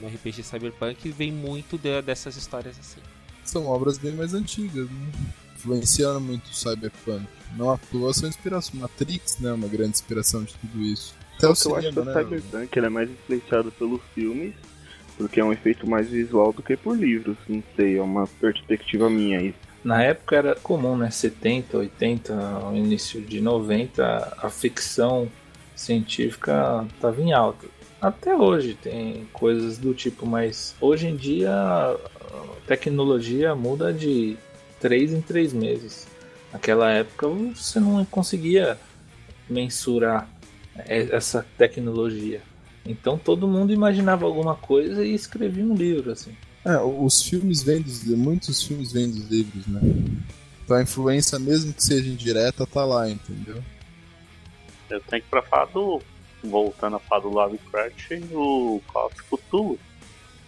no 0.00 0.08
RPG 0.08 0.42
Cyberpunk, 0.42 1.10
vem 1.10 1.32
muito 1.32 1.78
de, 1.78 2.02
dessas 2.02 2.36
histórias 2.36 2.78
assim. 2.78 3.00
São 3.44 3.66
obras 3.66 3.98
bem 3.98 4.12
mais 4.12 4.34
antigas, 4.34 4.88
né? 4.88 5.12
influenciando 5.56 6.20
muito 6.20 6.46
o 6.46 6.54
Cyberpunk. 6.54 7.26
Não 7.56 7.70
à 7.70 7.78
toa 7.78 8.12
são 8.12 8.28
inspiração. 8.28 8.80
Matrix, 8.80 9.38
né? 9.38 9.52
Uma 9.52 9.68
grande 9.68 9.90
inspiração 9.90 10.42
de 10.42 10.54
tudo 10.54 10.82
isso. 10.82 11.14
Até 11.36 11.48
o 11.48 11.54
cinema, 11.54 11.82
eu 11.82 11.88
acho 11.88 11.92
que 11.92 12.04
né? 12.04 12.12
o 12.12 12.24
Cyberpunk 12.24 12.78
ele 12.78 12.86
é 12.86 12.88
mais 12.88 13.10
influenciado 13.10 13.72
pelos 13.72 14.00
filmes, 14.14 14.54
porque 15.16 15.40
é 15.40 15.44
um 15.44 15.52
efeito 15.52 15.88
mais 15.88 16.08
visual 16.08 16.52
do 16.52 16.62
que 16.62 16.76
por 16.76 16.96
livros. 16.96 17.36
Não 17.48 17.62
sei, 17.76 17.98
é 17.98 18.02
uma 18.02 18.26
perspectiva 18.26 19.08
minha 19.08 19.38
aí. 19.38 19.54
Na 19.84 20.02
época 20.02 20.36
era 20.36 20.54
comum, 20.54 20.96
né? 20.96 21.10
70, 21.10 21.76
80, 21.76 22.70
início 22.74 23.20
de 23.20 23.40
90, 23.40 24.38
a 24.40 24.48
ficção 24.48 25.28
científica 25.74 26.86
estava 26.94 27.20
em 27.20 27.32
alta. 27.32 27.66
Até 28.00 28.34
hoje 28.34 28.74
tem 28.74 29.28
coisas 29.32 29.78
do 29.78 29.94
tipo, 29.94 30.26
mas 30.26 30.74
hoje 30.80 31.06
em 31.06 31.16
dia 31.16 31.52
a 31.52 31.96
tecnologia 32.66 33.54
muda 33.54 33.92
de 33.92 34.36
três 34.80 35.12
em 35.12 35.20
três 35.20 35.52
meses. 35.52 36.06
Naquela 36.52 36.90
época 36.90 37.28
você 37.28 37.78
não 37.78 38.04
conseguia 38.04 38.78
mensurar 39.48 40.28
essa 40.76 41.46
tecnologia. 41.56 42.40
Então 42.84 43.16
todo 43.16 43.46
mundo 43.46 43.72
imaginava 43.72 44.26
alguma 44.26 44.56
coisa 44.56 45.04
e 45.04 45.14
escrevia 45.14 45.64
um 45.64 45.74
livro 45.74 46.10
assim. 46.10 46.32
É, 46.64 46.78
os 46.78 47.22
filmes 47.22 47.62
vêm 47.62 47.80
dos 47.80 48.04
muitos 48.04 48.62
filmes 48.62 48.92
vêm 48.92 49.10
dos 49.10 49.28
livros, 49.28 49.66
né? 49.66 49.80
Então 50.64 50.76
a 50.76 50.82
influência 50.82 51.38
mesmo 51.38 51.72
que 51.72 51.82
seja 51.82 52.08
indireta 52.08 52.66
tá 52.66 52.84
lá, 52.84 53.08
entendeu? 53.08 53.62
Eu 54.92 55.00
tenho 55.00 55.22
que 55.22 55.28
pra 55.28 55.42
falar 55.42 55.66
do. 55.66 56.00
Voltando 56.44 56.96
a 56.96 56.98
falar 56.98 57.22
do 57.22 57.28
Lovecraft 57.28 58.10
e 58.10 58.28
o 58.32 58.82
Call 58.88 59.06
of 59.06 59.16
Cthulhu. 59.22 59.78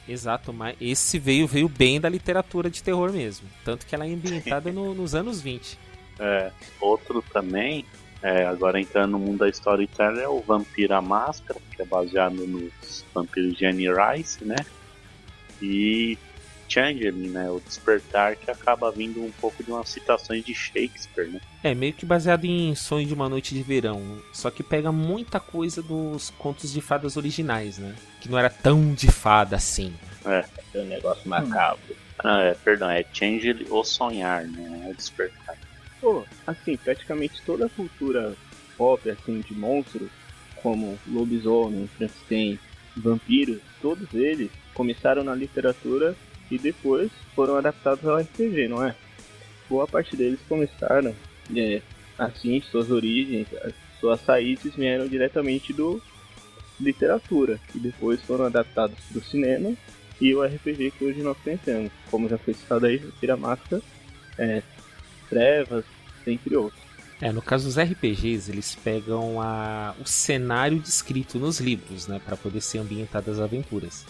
Exato, 0.09 0.53
mas 0.53 0.77
esse 0.81 1.19
veio, 1.19 1.47
veio 1.47 1.69
bem 1.69 2.01
da 2.01 2.09
literatura 2.09 2.69
de 2.69 2.83
terror 2.83 3.13
mesmo. 3.13 3.49
Tanto 3.65 3.87
que 3.87 3.95
ela 3.95 4.07
é 4.07 4.13
ambientada 4.13 4.71
no, 4.73 4.93
nos 4.95 5.15
anos 5.15 5.41
20. 5.41 5.79
É, 6.19 6.51
outro 6.81 7.23
também, 7.33 7.85
é, 8.23 8.45
agora 8.45 8.81
entrando 8.81 9.13
no 9.13 9.19
mundo 9.19 9.39
da 9.39 9.49
storytelling, 9.49 10.21
é 10.21 10.29
o 10.29 10.41
Vampira 10.41 11.01
Máscara, 11.01 11.61
que 11.75 11.81
é 11.81 11.85
baseado 11.85 12.47
nos 12.47 13.05
vampiros 13.15 13.57
de 13.57 13.65
Annie 13.65 13.89
Rice, 13.89 14.45
né? 14.45 14.57
E 15.63 16.19
Changeling, 16.69 17.29
né? 17.29 17.51
O 17.51 17.61
despertar 17.61 18.37
que 18.37 18.51
acaba 18.51 18.91
vindo 18.91 19.23
um 19.23 19.31
pouco 19.33 19.63
de 19.63 19.71
umas 19.71 19.89
citações 19.89 20.45
de 20.45 20.55
Shakespeare, 20.55 21.29
né? 21.29 21.41
É, 21.63 21.75
meio 21.75 21.93
que 21.93 22.05
baseado 22.05 22.45
em 22.45 22.75
Sonho 22.75 23.07
de 23.07 23.15
uma 23.15 23.29
Noite 23.29 23.55
de 23.55 23.63
Verão. 23.63 24.21
Só 24.33 24.51
que 24.51 24.63
pega 24.63 24.93
muita 24.93 25.41
coisa 25.41 25.83
dos 25.83 26.31
contos 26.31 26.73
de 26.73 26.81
fadas 26.81 27.17
originais, 27.17 27.79
né? 27.79 27.95
Que 28.21 28.29
não 28.29 28.39
era 28.39 28.51
tão 28.51 28.93
de 28.93 29.11
fada 29.11 29.57
assim. 29.57 29.95
É. 30.25 30.45
É 30.75 30.79
um 30.81 30.87
negócio 30.87 31.29
macabro. 31.29 31.97
Ah, 32.19 32.41
é, 32.41 32.55
perdão, 32.55 32.91
é 32.91 33.05
Changeling 33.13 33.67
ou 33.71 33.85
Sonhar, 33.85 34.45
né? 34.47 34.89
É 34.91 34.93
despertar. 34.93 35.57
Pô, 36.01 36.25
assim, 36.47 36.77
praticamente 36.77 37.41
toda 37.47 37.67
a 37.67 37.71
cultura 37.71 38.35
pop, 38.77 39.09
assim, 39.09 39.41
de 39.41 39.55
monstros, 39.55 40.11
como 40.57 40.99
lobisomem, 41.07 41.89
Frankenstein, 41.97 42.59
vampiros, 42.97 43.61
todos 43.81 44.13
eles 44.15 44.51
começaram 44.73 45.23
na 45.23 45.35
literatura 45.35 46.17
e 46.51 46.59
depois 46.59 47.11
foram 47.35 47.57
adaptados 47.57 48.07
ao 48.07 48.19
RPG, 48.19 48.69
não 48.69 48.85
é? 48.85 48.95
Boa 49.69 49.87
parte 49.87 50.17
deles 50.17 50.41
começaram 50.49 51.15
é, 51.57 51.81
assim, 52.19 52.61
suas 52.61 52.91
origens, 52.91 53.49
suas 54.01 54.21
saídas 54.21 54.75
vieram 54.75 55.09
diretamente 55.09 55.73
do 55.73 56.03
literatura 56.81 57.61
e 57.75 57.79
depois 57.79 58.21
foram 58.23 58.47
adaptados 58.47 58.99
para 59.09 59.19
o 59.19 59.25
cinema 59.25 59.75
e 60.21 60.35
o 60.35 60.43
RPG 60.45 60.93
que 60.93 61.05
hoje 61.05 61.23
nós 61.23 61.37
conhecemos, 61.39 61.91
como 62.11 62.29
já 62.29 62.39
foi 62.39 62.55
citado 62.55 62.87
aí, 62.87 62.99
Tira 63.21 63.37
Máscara, 63.37 63.83
é, 64.39 64.63
Trevas, 65.29 65.85
entre 66.27 66.57
outros. 66.57 66.83
É, 67.21 67.33
no 67.33 67.41
caso 67.41 67.67
dos 67.67 67.79
RPGs, 67.79 68.51
eles 68.51 68.75
pegam 68.75 69.41
a, 69.41 69.95
o 70.01 70.07
cenário 70.07 70.79
descrito 70.79 71.39
nos 71.39 71.61
livros, 71.61 72.07
né, 72.07 72.21
para 72.25 72.37
poder 72.37 72.61
ser 72.61 72.79
ambientadas 72.79 73.39
as 73.39 73.45
aventuras. 73.45 74.05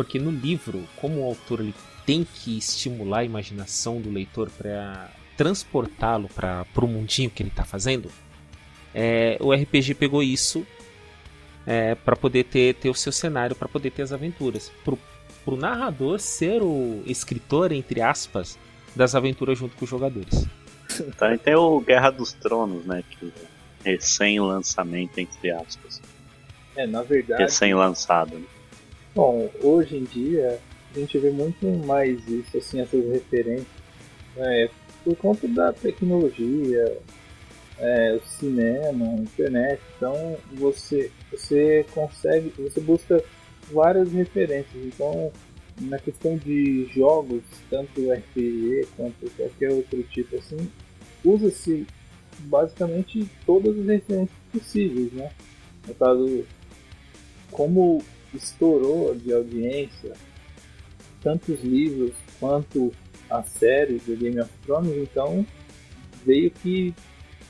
Porque 0.00 0.18
no 0.18 0.30
livro, 0.30 0.88
como 0.96 1.20
o 1.20 1.24
autor 1.24 1.60
ele 1.60 1.74
tem 2.06 2.24
que 2.24 2.56
estimular 2.56 3.18
a 3.18 3.24
imaginação 3.24 4.00
do 4.00 4.10
leitor 4.10 4.48
para 4.48 5.10
transportá-lo 5.36 6.26
para 6.34 6.64
o 6.74 6.86
mundinho 6.86 7.28
que 7.28 7.42
ele 7.42 7.50
está 7.50 7.66
fazendo, 7.66 8.10
é, 8.94 9.36
o 9.40 9.52
RPG 9.52 9.92
pegou 9.96 10.22
isso 10.22 10.66
é, 11.66 11.94
para 11.94 12.16
poder 12.16 12.44
ter, 12.44 12.76
ter 12.76 12.88
o 12.88 12.94
seu 12.94 13.12
cenário, 13.12 13.54
para 13.54 13.68
poder 13.68 13.90
ter 13.90 14.00
as 14.00 14.10
aventuras. 14.10 14.72
Para 14.82 14.96
o 15.44 15.56
narrador 15.56 16.18
ser 16.18 16.62
o 16.62 17.02
escritor, 17.04 17.70
entre 17.70 18.00
aspas, 18.00 18.58
das 18.96 19.14
aventuras 19.14 19.58
junto 19.58 19.76
com 19.76 19.84
os 19.84 19.90
jogadores. 19.90 20.46
Então 20.98 21.36
tem 21.36 21.54
o 21.54 21.78
Guerra 21.80 22.10
dos 22.10 22.32
Tronos, 22.32 22.86
né? 22.86 23.04
Que 23.10 23.30
é 23.84 23.90
recém-lançamento, 23.90 25.18
entre 25.18 25.50
aspas. 25.50 26.00
É, 26.74 26.86
na 26.86 27.02
verdade. 27.02 27.42
Recém-lançado. 27.42 28.38
Né? 28.38 28.44
Bom, 29.12 29.50
hoje 29.60 29.96
em 29.96 30.04
dia 30.04 30.60
a 30.94 30.98
gente 30.98 31.18
vê 31.18 31.30
muito 31.30 31.66
mais 31.84 32.26
isso, 32.28 32.56
assim, 32.56 32.80
essas 32.80 33.04
referências, 33.06 33.66
né, 34.36 34.68
por 35.02 35.16
conta 35.16 35.48
da 35.48 35.72
tecnologia, 35.72 36.96
é, 37.78 38.14
o 38.14 38.28
cinema, 38.28 39.06
a 39.06 39.14
internet. 39.14 39.80
Então 39.96 40.36
você, 40.52 41.10
você 41.32 41.84
consegue, 41.92 42.52
você 42.56 42.80
busca 42.80 43.20
várias 43.72 44.12
referências. 44.12 44.76
Então 44.76 45.32
na 45.80 45.98
questão 45.98 46.36
de 46.36 46.84
jogos, 46.94 47.42
tanto 47.68 48.12
RPG 48.12 48.86
quanto 48.96 49.28
qualquer 49.36 49.72
outro 49.72 50.02
tipo 50.04 50.36
assim, 50.36 50.70
usa-se 51.24 51.84
basicamente 52.38 53.28
todas 53.44 53.76
as 53.76 53.86
referências 53.86 54.38
possíveis, 54.52 55.12
né? 55.12 55.32
No 55.88 55.94
caso, 55.94 56.44
como 57.50 58.02
estourou 58.36 59.14
de 59.14 59.32
audiência 59.32 60.12
tanto 61.22 61.52
os 61.52 61.60
livros 61.62 62.12
quanto 62.38 62.92
a 63.28 63.42
série 63.42 63.98
do 63.98 64.16
Game 64.16 64.40
of 64.40 64.50
Thrones, 64.64 64.96
então 64.96 65.46
veio 66.24 66.50
que 66.50 66.94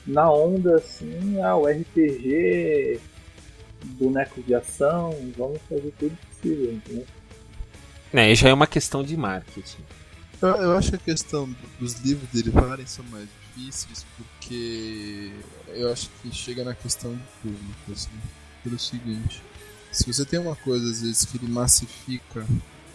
na 0.05 0.31
onda 0.31 0.75
assim, 0.75 1.41
ah, 1.41 1.55
o 1.55 1.65
RPG, 1.65 2.99
bonecos 3.97 4.45
de 4.45 4.53
ação, 4.53 5.15
vamos 5.37 5.59
fazer 5.69 5.93
tudo 5.97 6.17
possível, 6.27 6.73
entendeu? 6.73 7.05
É, 8.13 8.35
já 8.35 8.49
é 8.49 8.53
uma 8.53 8.67
questão 8.67 9.03
de 9.03 9.15
marketing. 9.15 9.83
Eu, 10.41 10.49
eu 10.49 10.77
acho 10.77 10.89
que 10.89 10.95
a 10.97 10.99
questão 10.99 11.49
dos 11.79 11.93
livros 12.01 12.27
derivarem 12.33 12.85
são 12.85 13.05
mais 13.05 13.27
difíceis 13.55 14.05
porque 14.17 15.31
eu 15.69 15.91
acho 15.91 16.09
que 16.21 16.33
chega 16.33 16.63
na 16.63 16.75
questão 16.75 17.13
de 17.13 17.23
público, 17.41 17.91
assim, 17.91 18.09
pelo 18.63 18.77
seguinte. 18.77 19.41
Se 19.91 20.05
você 20.05 20.23
tem 20.25 20.39
uma 20.39 20.55
coisa, 20.55 20.89
às 20.89 21.01
vezes, 21.01 21.25
que 21.25 21.37
ele 21.37 21.51
massifica. 21.51 22.45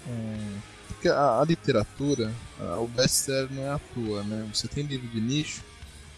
É, 0.08 0.58
porque 0.88 1.08
a, 1.08 1.40
a 1.40 1.44
literatura, 1.44 2.32
a, 2.58 2.78
o 2.78 2.88
best-seller 2.88 3.52
não 3.52 3.62
é 3.62 3.70
à 3.70 3.78
toa, 3.78 4.22
né? 4.24 4.48
Você 4.52 4.66
tem 4.66 4.84
livro 4.84 5.06
de 5.08 5.20
nicho, 5.20 5.62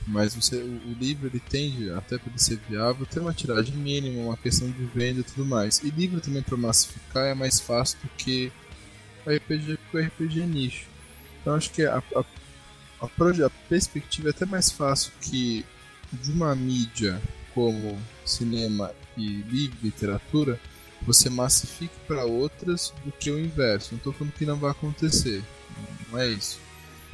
mas 0.07 0.35
você, 0.35 0.57
o, 0.57 0.91
o, 0.91 0.97
livro 0.99 1.27
ele 1.27 1.41
tende, 1.41 1.91
até 1.91 2.17
para 2.17 2.31
ele 2.31 2.39
ser 2.39 2.59
viável, 2.69 3.05
ter 3.07 3.21
uma 3.21 3.35
tiragem 3.35 3.75
mínima, 3.75 4.23
uma 4.23 4.37
questão 4.37 4.71
de 4.71 4.85
venda 4.85 5.21
e 5.21 5.25
tudo 5.25 5.45
mais. 5.45 5.81
E 5.83 5.91
livro 5.91 6.21
também 6.21 6.43
para 6.43 6.57
massificar 6.57 7.27
é 7.27 7.35
mais 7.35 7.59
fácil 7.61 7.99
do 8.03 8.09
que 8.17 8.53
RPG, 9.27 9.79
porque 9.79 9.97
o 9.97 10.07
RPG 10.07 10.43
é 10.43 10.47
nicho. 10.47 10.87
Então 11.41 11.55
acho 11.55 11.71
que 11.71 11.83
a, 11.83 12.03
a, 12.15 12.21
a, 13.01 13.07
a 13.07 13.51
perspectiva 13.69 14.29
é 14.29 14.31
até 14.31 14.47
mais 14.47 14.71
fácil 14.71 15.13
que 15.21 15.65
de 16.13 16.31
uma 16.31 16.55
mídia 16.55 17.21
como 17.59 17.99
cinema 18.25 18.93
e 19.17 19.43
literatura, 19.83 20.61
você 21.03 21.29
massifique 21.29 21.95
para 22.07 22.25
outras 22.25 22.95
do 23.05 23.11
que 23.11 23.33
o 23.33 23.39
inverso. 23.41 23.89
Não 23.91 23.99
estou 23.99 24.13
falando 24.13 24.33
que 24.33 24.47
não 24.47 24.57
vai 24.57 24.71
acontecer, 24.71 25.43
não 26.09 26.21
é 26.21 26.29
isso. 26.29 26.61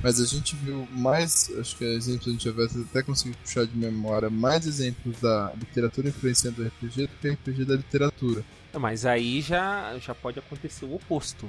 Mas 0.02 0.20
a 0.20 0.26
gente 0.26 0.54
viu 0.56 0.86
mais, 0.92 1.50
acho 1.58 1.78
que 1.78 1.84
exemplos 1.86 2.28
a 2.28 2.30
gente 2.32 2.50
vai 2.50 2.66
até 2.66 3.02
conseguir 3.02 3.34
puxar 3.36 3.64
de 3.64 3.74
memória, 3.74 4.28
mais 4.28 4.66
exemplos 4.66 5.18
da 5.18 5.50
literatura 5.56 6.10
influenciando 6.10 6.62
o 6.62 6.66
RPG 6.66 7.06
do 7.06 7.08
que 7.08 7.28
o 7.28 7.32
RPG 7.32 7.64
da 7.64 7.76
literatura. 7.76 8.44
Mas 8.78 9.06
aí 9.06 9.40
já, 9.40 9.96
já 9.98 10.14
pode 10.14 10.38
acontecer 10.38 10.84
o 10.84 10.94
oposto. 10.94 11.48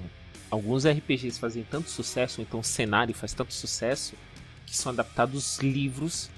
Alguns 0.50 0.88
RPGs 0.88 1.38
fazem 1.38 1.66
tanto 1.70 1.90
sucesso, 1.90 2.42
então 2.42 2.62
o 2.62 2.64
cenário 2.64 3.14
faz 3.14 3.34
tanto 3.34 3.54
sucesso, 3.54 4.16
que 4.66 4.78
são 4.78 4.94
adaptados 4.94 5.58
livros 5.58 6.30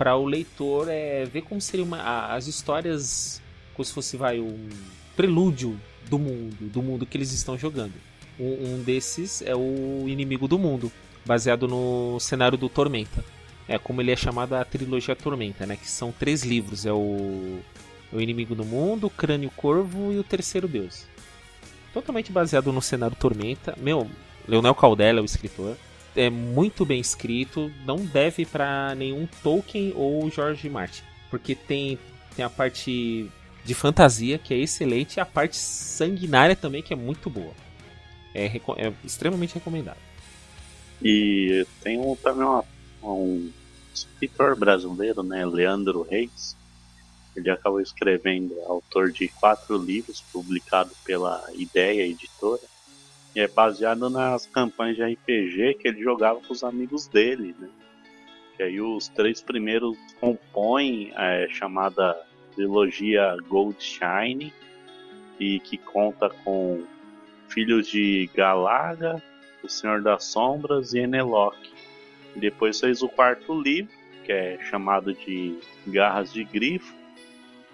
para 0.00 0.16
o 0.16 0.24
leitor 0.24 0.88
é, 0.88 1.26
ver 1.26 1.42
como 1.42 1.60
seria 1.60 1.84
uma, 1.84 2.32
as 2.34 2.46
histórias, 2.46 3.42
como 3.74 3.84
se 3.84 3.92
fosse 3.92 4.16
vai, 4.16 4.40
um 4.40 4.66
prelúdio 5.14 5.78
do 6.08 6.18
mundo, 6.18 6.56
do 6.58 6.82
mundo 6.82 7.04
que 7.04 7.18
eles 7.18 7.32
estão 7.32 7.58
jogando. 7.58 7.92
Um, 8.38 8.76
um 8.76 8.82
desses 8.82 9.42
é 9.42 9.54
o 9.54 10.06
Inimigo 10.08 10.48
do 10.48 10.58
Mundo, 10.58 10.90
baseado 11.26 11.68
no 11.68 12.18
cenário 12.18 12.56
do 12.56 12.66
Tormenta. 12.66 13.22
É 13.68 13.78
como 13.78 14.00
ele 14.00 14.10
é 14.10 14.16
chamado 14.16 14.54
a 14.54 14.64
trilogia 14.64 15.14
Tormenta, 15.14 15.66
né? 15.66 15.76
Que 15.76 15.86
são 15.86 16.10
três 16.10 16.44
livros: 16.44 16.86
é 16.86 16.92
o, 16.94 17.60
o 18.10 18.20
Inimigo 18.22 18.54
do 18.54 18.64
Mundo, 18.64 19.08
o 19.08 19.10
Crânio 19.10 19.50
Corvo 19.54 20.14
e 20.14 20.18
o 20.18 20.24
Terceiro 20.24 20.66
Deus. 20.66 21.04
Totalmente 21.92 22.32
baseado 22.32 22.72
no 22.72 22.80
cenário 22.80 23.16
Tormenta. 23.20 23.76
Meu, 23.78 24.10
Leonel 24.48 24.74
Caldela 24.74 25.18
é 25.18 25.22
o 25.22 25.26
escritor. 25.26 25.76
É 26.16 26.28
muito 26.28 26.84
bem 26.84 27.00
escrito, 27.00 27.70
não 27.86 27.96
deve 27.96 28.44
para 28.44 28.94
nenhum 28.96 29.28
Tolkien 29.42 29.92
ou 29.94 30.28
George 30.30 30.68
Martin, 30.68 31.02
porque 31.30 31.54
tem, 31.54 31.98
tem 32.34 32.44
a 32.44 32.50
parte 32.50 33.30
de 33.64 33.74
fantasia 33.74 34.38
que 34.38 34.52
é 34.52 34.58
excelente 34.58 35.16
e 35.16 35.20
a 35.20 35.26
parte 35.26 35.56
sanguinária 35.56 36.56
também 36.56 36.82
que 36.82 36.92
é 36.92 36.96
muito 36.96 37.30
boa. 37.30 37.52
É, 38.34 38.46
é 38.46 38.92
extremamente 39.04 39.54
recomendado. 39.54 39.98
E 41.02 41.66
tem 41.82 41.98
um, 41.98 42.14
também 42.16 42.44
uma, 42.44 42.64
um 43.02 43.50
escritor 43.94 44.56
brasileiro, 44.56 45.22
né, 45.22 45.44
Leandro 45.46 46.02
Reis. 46.02 46.56
Ele 47.34 47.50
acabou 47.50 47.80
escrevendo, 47.80 48.54
autor 48.66 49.10
de 49.10 49.28
quatro 49.28 49.78
livros 49.78 50.20
publicados 50.32 50.96
pela 51.04 51.42
Ideia 51.54 52.06
Editora. 52.06 52.60
E 53.34 53.40
é 53.40 53.48
baseado 53.48 54.10
nas 54.10 54.46
campanhas 54.46 54.96
de 54.96 55.04
RPG 55.04 55.74
que 55.74 55.88
ele 55.88 56.02
jogava 56.02 56.40
com 56.40 56.52
os 56.52 56.64
amigos 56.64 57.06
dele, 57.06 57.54
né? 57.58 57.68
Que 58.56 58.64
aí 58.64 58.80
os 58.80 59.08
três 59.08 59.40
primeiros 59.40 59.96
compõem 60.20 61.12
a 61.14 61.24
é, 61.24 61.48
chamada 61.48 62.16
trilogia 62.54 63.36
Gold 63.48 63.76
Shine 63.82 64.52
e 65.38 65.60
que 65.60 65.78
conta 65.78 66.28
com 66.44 66.84
Filhos 67.48 67.88
de 67.88 68.28
Galaga, 68.34 69.22
o 69.62 69.68
Senhor 69.68 70.02
das 70.02 70.24
Sombras 70.24 70.92
e 70.92 71.00
Enelok. 71.00 71.56
Depois 72.36 72.78
fez 72.78 73.02
o 73.02 73.08
quarto 73.08 73.60
livro, 73.60 73.92
que 74.24 74.32
é 74.32 74.58
chamado 74.68 75.12
de 75.12 75.58
Garras 75.86 76.32
de 76.32 76.44
Grifo, 76.44 76.94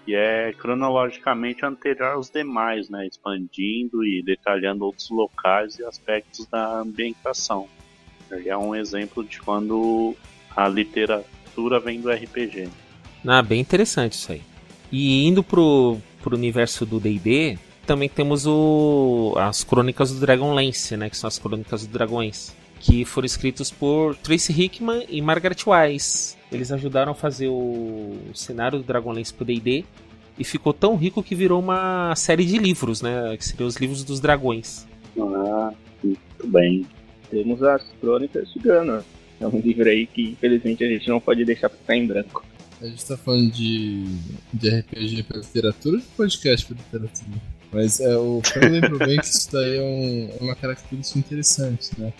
e 0.07 0.15
é 0.15 0.53
cronologicamente 0.53 1.65
anterior 1.65 2.13
aos 2.13 2.29
demais, 2.29 2.89
né, 2.89 3.05
expandindo 3.05 4.05
e 4.05 4.23
detalhando 4.23 4.85
outros 4.85 5.09
locais 5.09 5.77
e 5.77 5.83
aspectos 5.83 6.45
da 6.45 6.79
ambientação. 6.79 7.67
Ele 8.31 8.47
é 8.47 8.57
um 8.57 8.73
exemplo 8.73 9.23
de 9.23 9.41
quando 9.41 10.15
a 10.55 10.67
literatura 10.69 11.79
vem 11.79 11.99
do 11.99 12.09
RPG. 12.09 12.69
Ah, 13.25 13.41
bem 13.41 13.59
interessante 13.59 14.13
isso 14.13 14.31
aí. 14.31 14.41
E 14.89 15.27
indo 15.27 15.43
pro, 15.43 15.97
pro 16.23 16.37
universo 16.37 16.85
do 16.85 17.01
D&D, 17.01 17.59
também 17.85 18.07
temos 18.07 18.47
o, 18.47 19.33
as 19.37 19.65
Crônicas 19.65 20.13
do 20.13 20.21
Dragonlance, 20.21 20.95
né, 20.95 21.09
que 21.09 21.17
são 21.17 21.27
as 21.27 21.37
Crônicas 21.37 21.81
dos 21.81 21.91
Dragões, 21.91 22.55
que 22.79 23.05
foram 23.05 23.25
escritos 23.25 23.71
por 23.71 24.15
Tracy 24.15 24.53
Hickman 24.53 25.05
e 25.09 25.21
Margaret 25.21 25.57
Wise. 25.65 26.35
Eles 26.51 26.71
ajudaram 26.71 27.11
a 27.11 27.15
fazer 27.15 27.47
o, 27.47 28.17
cenário 28.33 28.79
do 28.79 28.85
Dragonlance 28.85 29.33
pro 29.33 29.45
D&D 29.45 29.83
e 30.39 30.43
ficou 30.43 30.73
tão 30.73 30.95
rico 30.95 31.23
que 31.23 31.35
virou 31.35 31.59
uma 31.59 32.15
série 32.15 32.45
de 32.45 32.57
livros, 32.57 33.01
né, 33.01 33.35
que 33.37 33.45
seriam 33.45 33.67
os 33.67 33.75
livros 33.77 34.03
dos 34.03 34.19
dragões. 34.19 34.87
Ah, 35.19 35.71
muito 36.03 36.47
bem. 36.47 36.85
Temos 37.29 37.61
as 37.63 37.83
Crônicas 37.99 38.51
de 38.53 38.59
Gana. 38.59 39.03
É 39.39 39.47
um 39.47 39.59
livro 39.59 39.87
aí 39.89 40.07
que 40.07 40.29
infelizmente 40.29 40.83
a 40.83 40.87
gente 40.87 41.07
não 41.09 41.19
pode 41.19 41.43
deixar 41.43 41.69
ficar 41.69 41.95
em 41.95 42.07
branco. 42.07 42.45
A 42.81 42.85
gente 42.85 43.05
tá 43.05 43.17
falando 43.17 43.51
de, 43.51 44.05
de 44.53 44.69
RPG 44.69 45.23
pra 45.23 45.37
literatura 45.37 45.95
ou 45.95 46.01
de 46.01 46.07
podcast 46.15 46.65
pra 46.67 46.77
literatura? 46.77 47.41
Mas 47.71 47.99
é, 47.99 48.15
o 48.15 48.41
Frank 48.43 48.67
lembrou 48.67 48.99
bem 48.99 49.19
que 49.19 49.25
isso 49.25 49.51
daí 49.51 49.77
é, 49.77 49.81
um, 49.81 50.29
é 50.39 50.43
uma 50.43 50.55
característica 50.55 51.19
interessante, 51.19 51.89
né? 51.99 52.13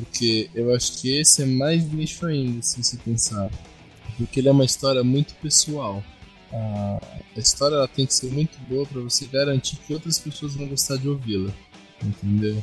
Porque 0.00 0.50
eu 0.54 0.74
acho 0.74 1.00
que 1.00 1.18
esse 1.18 1.42
é 1.42 1.46
mais 1.46 1.90
nicho 1.92 2.26
ainda, 2.26 2.62
se 2.62 2.82
você 2.82 2.96
pensar. 2.96 3.50
Porque 4.16 4.40
ele 4.40 4.48
é 4.48 4.52
uma 4.52 4.64
história 4.64 5.02
muito 5.02 5.34
pessoal. 5.34 6.02
A, 6.52 7.00
história 7.36 7.76
ela 7.76 7.88
tem 7.88 8.06
que 8.06 8.14
ser 8.14 8.30
muito 8.30 8.58
boa 8.68 8.84
para 8.86 9.00
você 9.00 9.26
garantir 9.26 9.76
que 9.76 9.94
outras 9.94 10.18
pessoas 10.18 10.54
vão 10.54 10.66
gostar 10.66 10.96
de 10.96 11.08
ouvi-la. 11.08 11.52
Entendeu? 12.02 12.62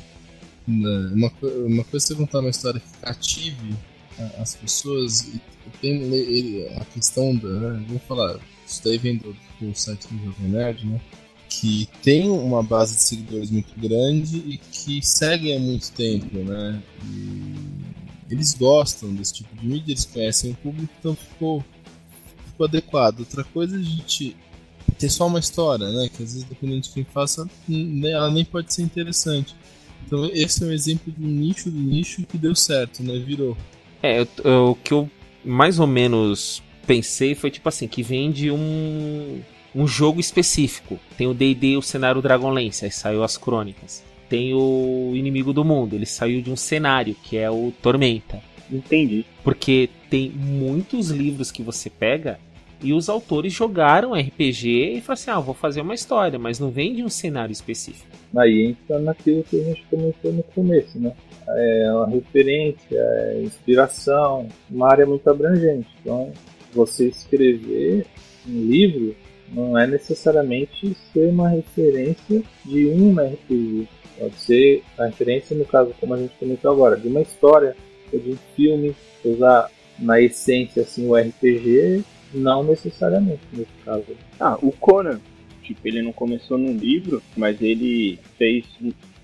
Uma, 0.68 1.32
uma 1.66 1.84
coisa 1.84 2.06
é 2.06 2.10
você 2.10 2.16
contar 2.16 2.40
uma 2.40 2.50
história 2.50 2.80
que 2.80 2.98
cative 3.00 3.76
as 4.40 4.56
pessoas 4.56 5.32
tem 5.82 6.68
a 6.76 6.86
questão 6.86 7.36
da. 7.36 7.48
Né, 7.48 8.02
falar, 8.08 8.40
isso 8.66 8.82
daí 8.84 8.98
vem 8.98 9.18
do, 9.18 9.36
do 9.60 9.76
site 9.76 10.08
do 10.08 10.26
Jovem 10.26 10.50
Nerd, 10.50 10.86
né? 10.86 11.02
Que 11.50 11.88
tem 12.04 12.30
uma 12.30 12.62
base 12.62 12.96
de 12.96 13.02
seguidores 13.02 13.50
muito 13.50 13.74
grande 13.80 14.38
e 14.38 14.58
que 14.58 15.06
seguem 15.06 15.56
há 15.56 15.60
muito 15.60 15.92
tempo, 15.92 16.38
né? 16.40 16.82
E 17.06 17.54
eles 18.30 18.54
gostam 18.54 19.14
desse 19.14 19.36
tipo 19.36 19.56
de 19.56 19.66
mídia, 19.66 19.94
eles 19.94 20.06
conhecem 20.06 20.52
o 20.52 20.56
público, 20.56 20.94
então 21.00 21.16
ficou, 21.16 21.64
ficou 22.48 22.66
adequado. 22.66 23.20
Outra 23.20 23.44
coisa 23.44 23.78
é 23.78 23.80
a 23.80 23.84
gente 23.84 24.36
ter 24.98 25.10
só 25.10 25.28
uma 25.28 25.40
história, 25.40 25.90
né? 25.90 26.10
Que 26.10 26.24
às 26.24 26.34
vezes, 26.34 26.44
dependendo 26.44 26.82
de 26.82 26.90
quem 26.90 27.04
faça, 27.06 27.50
ela 28.04 28.32
nem 28.32 28.44
pode 28.44 28.74
ser 28.74 28.82
interessante. 28.82 29.56
Então, 30.06 30.26
esse 30.34 30.64
é 30.64 30.68
um 30.68 30.72
exemplo 30.72 31.12
de 31.12 31.24
um 31.24 31.28
nicho 31.28 31.70
do 31.70 31.80
nicho 31.80 32.24
que 32.24 32.38
deu 32.38 32.56
certo, 32.56 33.04
né? 33.04 33.18
Virou. 33.20 33.58
É, 34.02 34.22
o 34.44 34.76
que 34.76 34.94
eu 34.94 35.10
mais 35.44 35.80
ou 35.80 35.88
menos 35.88 36.62
pensei 36.86 37.36
foi 37.36 37.52
tipo 37.52 37.68
assim, 37.68 37.88
que 37.88 38.02
vende 38.02 38.50
um, 38.52 39.42
um 39.78 39.88
jogo 39.88 40.20
específico. 40.20 41.00
Tem 41.16 41.28
o 41.28 41.34
D&D, 41.36 41.78
o 41.78 41.82
cenário 41.84 42.22
Dragonlance, 42.22 42.84
aí 42.84 42.92
saiu 42.92 43.24
as 43.24 43.38
crônicas. 43.38 44.04
Tem 44.28 44.54
o 44.54 45.14
Inimigo 45.14 45.54
do 45.54 45.64
Mundo, 45.64 45.96
ele 45.96 46.06
saiu 46.06 46.42
de 46.42 46.52
um 46.52 46.56
cenário, 46.56 47.16
que 47.24 47.38
é 47.38 47.50
o 47.50 47.72
Tormenta. 47.82 48.42
Entendi. 48.72 49.24
Porque 49.44 49.90
tem 50.10 50.30
muitos 50.32 51.10
livros 51.12 51.52
que 51.52 51.62
você 51.62 51.90
pega 51.90 52.40
e 52.82 52.92
os 52.92 53.08
autores 53.08 53.54
jogaram 53.54 54.14
RPG 54.14 54.98
e 54.98 55.02
falaram 55.02 55.14
assim: 55.14 55.32
ah, 55.32 55.40
vou 55.40 55.54
fazer 55.54 55.82
uma 55.82 55.94
história, 55.94 56.38
mas 56.38 56.60
não 56.60 56.70
vem 56.70 56.94
de 56.94 57.04
um 57.04 57.10
cenário 57.10 57.54
específico. 57.54 58.08
Aí 58.36 58.70
entra 58.70 59.00
naquilo 59.00 59.44
que 59.44 59.62
a 59.62 59.64
gente 59.64 59.86
comentou 59.90 60.34
no 60.34 60.44
começo, 60.44 61.00
né? 61.00 61.14
É 61.48 61.92
uma 61.94 62.08
referência, 62.08 62.98
é 63.00 63.42
inspiração, 63.44 64.50
uma 64.70 64.92
área 64.92 65.06
muito 65.06 65.28
abrangente. 65.30 65.88
Então, 66.02 66.34
você 66.74 67.08
escrever 67.08 68.06
um 68.46 68.62
livro 68.66 69.16
não 69.52 69.78
é 69.78 69.88
necessariamente 69.88 70.96
ser 71.14 71.30
uma 71.30 71.50
referência 71.50 72.44
de 72.66 72.88
um 72.88 73.16
RPG. 73.16 73.88
Pode 74.20 74.36
ser 74.36 74.84
a 74.98 75.06
referência, 75.06 75.56
no 75.56 75.66
caso, 75.66 75.94
como 76.00 76.14
a 76.14 76.18
gente 76.18 76.34
comentou 76.40 76.72
agora, 76.72 76.98
de 76.98 77.08
uma 77.08 77.22
história, 77.22 77.76
ou 78.12 78.20
de 78.20 78.32
um 78.32 78.38
filme, 78.56 78.96
usar 79.24 79.70
na 80.00 80.20
essência 80.22 80.84
assim, 80.84 81.08
o 81.08 81.16
RPG 81.16 82.04
não 82.34 82.64
necessariamente, 82.64 83.42
nesse 83.54 83.72
caso. 83.86 84.06
Ah, 84.40 84.58
o 84.62 84.72
Conan, 84.72 85.20
tipo, 85.64 85.88
ele 85.88 86.02
não 86.02 86.12
começou 86.12 86.58
num 86.58 86.76
livro, 86.76 87.22
mas 87.36 87.62
ele 87.62 88.20
fez 88.38 88.66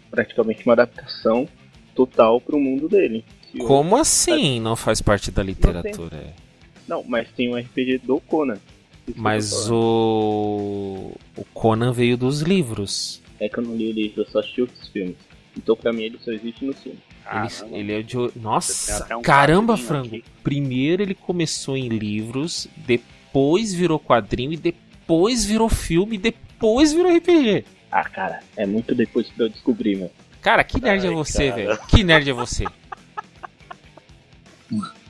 praticamente 0.09 0.65
uma 0.65 0.73
adaptação 0.73 1.47
total 1.95 2.39
para 2.39 2.55
o 2.55 2.59
mundo 2.59 2.88
dele. 2.88 3.25
Como 3.59 3.95
assim 3.95 4.59
não 4.59 4.75
faz 4.75 5.01
parte 5.01 5.31
da 5.31 5.43
literatura? 5.43 6.33
Não, 6.88 6.97
não 6.97 7.03
mas 7.07 7.29
tem 7.31 7.49
um 7.49 7.57
RPG 7.57 7.99
do 7.99 8.19
Conan. 8.19 8.57
Mas 9.15 9.69
o... 9.69 11.11
o 11.35 11.45
Conan 11.53 11.91
veio 11.91 12.17
dos 12.17 12.41
livros. 12.41 13.21
É 13.39 13.49
que 13.49 13.57
eu 13.57 13.63
não 13.63 13.75
li 13.75 13.91
o 13.91 13.93
livro, 13.93 14.21
eu 14.21 14.25
só 14.27 14.39
assisti 14.39 14.61
os 14.61 14.87
filmes. 14.87 15.15
Então 15.57 15.75
pra 15.75 15.91
mim 15.91 16.03
ele 16.03 16.19
só 16.23 16.31
existe 16.31 16.65
no 16.65 16.73
filme. 16.73 16.99
Ele, 17.31 17.79
ele, 17.79 17.93
é 17.93 18.01
de. 18.01 18.17
Nossa! 18.35 19.15
Um 19.15 19.21
caramba, 19.21 19.77
frango! 19.77 20.07
Aqui. 20.07 20.23
Primeiro 20.43 21.01
ele 21.01 21.15
começou 21.15 21.77
em 21.77 21.87
livros, 21.87 22.67
depois 22.75 23.73
virou 23.73 23.99
quadrinho 23.99 24.53
e 24.53 24.57
depois 24.57 25.45
virou 25.45 25.69
filme 25.69 26.15
e 26.15 26.19
depois 26.19 26.93
virou 26.93 27.15
RPG. 27.15 27.65
Ah, 27.91 28.03
cara, 28.03 28.39
é 28.57 28.65
muito 28.65 28.95
depois 28.95 29.27
que 29.29 29.41
eu 29.41 29.49
descobri, 29.49 29.95
meu. 29.95 30.11
Cara, 30.41 30.63
que 30.63 30.81
nerd 30.81 31.05
é 31.05 31.07
Ai, 31.07 31.13
é 31.13 31.15
você, 31.15 31.51
velho? 31.51 31.77
Que 31.87 32.03
nerd 32.03 32.29
é 32.29 32.33
você? 32.33 32.65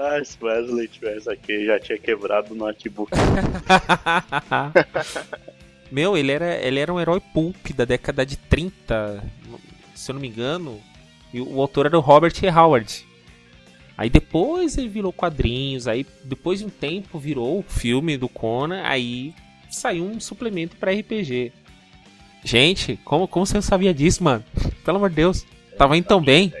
ah, 0.00 0.24
se 0.24 0.36
Wesley 0.42 0.88
tivesse 0.88 1.30
aqui, 1.30 1.66
já 1.66 1.78
tinha 1.78 1.98
quebrado 1.98 2.54
o 2.54 2.56
notebook. 2.56 3.12
Meu, 5.92 6.16
ele 6.16 6.32
era, 6.32 6.56
ele 6.56 6.80
era 6.80 6.92
um 6.92 6.98
herói 6.98 7.20
pulp 7.20 7.68
da 7.74 7.84
década 7.84 8.24
de 8.24 8.36
30, 8.36 9.22
se 9.94 10.10
eu 10.10 10.14
não 10.14 10.22
me 10.22 10.28
engano. 10.28 10.80
E 11.34 11.40
o 11.40 11.60
autor 11.60 11.86
era 11.86 11.98
o 11.98 12.00
Robert 12.00 12.32
E. 12.42 12.48
Howard. 12.48 13.06
Aí 13.96 14.08
depois 14.08 14.78
ele 14.78 14.88
virou 14.88 15.12
quadrinhos, 15.12 15.86
aí 15.86 16.06
depois 16.24 16.60
de 16.60 16.64
um 16.64 16.70
tempo 16.70 17.18
virou 17.18 17.58
o 17.58 17.62
filme 17.62 18.16
do 18.16 18.28
Conan, 18.28 18.82
aí 18.82 19.34
saiu 19.68 20.04
um 20.04 20.18
suplemento 20.18 20.76
para 20.76 20.92
RPG. 20.92 21.52
Gente, 22.42 22.98
como, 23.04 23.28
como 23.28 23.44
você 23.44 23.54
não 23.54 23.62
sabia 23.62 23.92
disso, 23.92 24.24
mano? 24.24 24.42
Pelo 24.82 24.96
amor 24.96 25.10
de 25.10 25.16
Deus. 25.16 25.44
Tava 25.76 25.96
indo 25.96 26.06
tão 26.06 26.22
bem. 26.22 26.52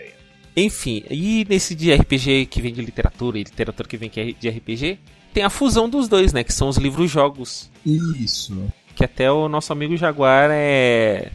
Enfim, 0.56 1.04
e 1.10 1.46
nesse 1.48 1.74
de 1.74 1.92
RPG 1.92 2.46
que 2.46 2.60
vem 2.60 2.72
de 2.72 2.82
literatura 2.82 3.38
e 3.38 3.44
literatura 3.44 3.88
que 3.88 3.96
vem 3.96 4.10
de 4.10 4.48
RPG, 4.48 4.98
tem 5.32 5.44
a 5.44 5.50
fusão 5.50 5.88
dos 5.88 6.08
dois, 6.08 6.32
né? 6.32 6.42
Que 6.42 6.52
são 6.52 6.68
os 6.68 6.76
livros-jogos. 6.76 7.70
Isso 7.84 8.70
que 9.00 9.04
até 9.04 9.32
o 9.32 9.48
nosso 9.48 9.72
amigo 9.72 9.96
Jaguar 9.96 10.50
é. 10.52 11.30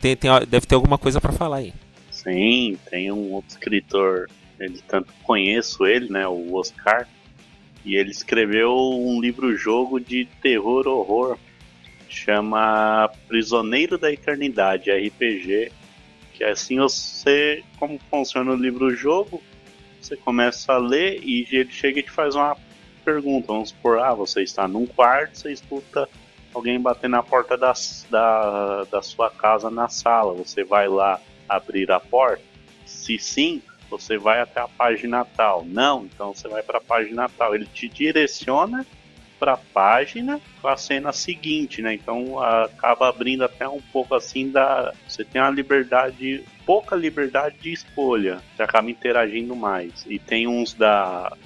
Tem, 0.00 0.16
tem, 0.16 0.30
deve 0.48 0.64
ter 0.64 0.74
alguma 0.74 0.96
coisa 0.96 1.20
para 1.20 1.32
falar 1.32 1.58
aí. 1.58 1.74
Sim, 2.10 2.78
tem 2.90 3.12
um 3.12 3.32
outro 3.32 3.50
escritor, 3.50 4.26
ele 4.58 4.80
tanto 4.88 5.12
conheço 5.22 5.84
ele, 5.84 6.10
né, 6.10 6.26
o 6.26 6.54
Oscar, 6.54 7.06
e 7.84 7.94
ele 7.96 8.10
escreveu 8.10 8.72
um 8.74 9.20
livro-jogo 9.20 10.00
de 10.00 10.26
terror 10.40 10.86
horror, 10.86 11.36
chama 12.08 13.10
Prisioneiro 13.28 13.98
da 13.98 14.10
Eternidade, 14.10 14.90
RPG, 14.90 15.70
que 16.34 16.44
assim 16.44 16.78
você, 16.78 17.62
como 17.78 17.98
funciona 18.10 18.52
o 18.52 18.56
livro-jogo, 18.56 19.40
você 20.00 20.16
começa 20.16 20.74
a 20.74 20.78
ler 20.78 21.20
e 21.22 21.46
ele 21.50 21.70
chega 21.70 22.00
e 22.00 22.02
te 22.02 22.10
faz 22.10 22.34
uma 22.34 22.56
pergunta, 23.04 23.46
vamos 23.46 23.70
supor, 23.70 24.00
ah, 24.00 24.12
você 24.12 24.42
está 24.42 24.68
num 24.68 24.84
quarto, 24.84 25.38
você 25.38 25.52
escuta 25.52 26.08
alguém 26.52 26.80
bater 26.80 27.08
na 27.08 27.22
porta 27.22 27.56
da, 27.56 27.72
da, 28.10 28.84
da 28.84 29.02
sua 29.02 29.30
casa 29.30 29.70
na 29.70 29.88
sala. 29.88 30.34
Você 30.34 30.64
vai 30.64 30.88
lá 30.88 31.20
abrir 31.48 31.90
a 31.90 32.00
porta? 32.00 32.42
Se 32.84 33.18
sim, 33.18 33.62
você 33.90 34.18
vai 34.18 34.40
até 34.40 34.60
a 34.60 34.68
página 34.68 35.24
tal. 35.24 35.64
Não, 35.64 36.04
então 36.04 36.34
você 36.34 36.48
vai 36.48 36.62
para 36.62 36.78
a 36.78 36.82
página 36.82 37.28
tal. 37.28 37.54
Ele 37.54 37.66
te 37.66 37.88
direciona 37.88 38.86
a 39.52 39.56
página 39.56 40.40
com 40.60 40.68
a 40.68 40.76
cena 40.76 41.12
seguinte, 41.12 41.82
né? 41.82 41.94
Então 41.94 42.40
acaba 42.40 43.08
abrindo 43.08 43.44
até 43.44 43.68
um 43.68 43.80
pouco 43.92 44.14
assim 44.14 44.50
da. 44.50 44.92
Você 45.06 45.24
tem 45.24 45.40
uma 45.40 45.50
liberdade, 45.50 46.44
pouca 46.64 46.96
liberdade 46.96 47.56
de 47.60 47.72
escolha. 47.72 48.40
Você 48.56 48.62
acaba 48.62 48.90
interagindo 48.90 49.54
mais. 49.54 50.04
E 50.08 50.18
tem 50.18 50.46
uns 50.46 50.74
da 50.74 51.36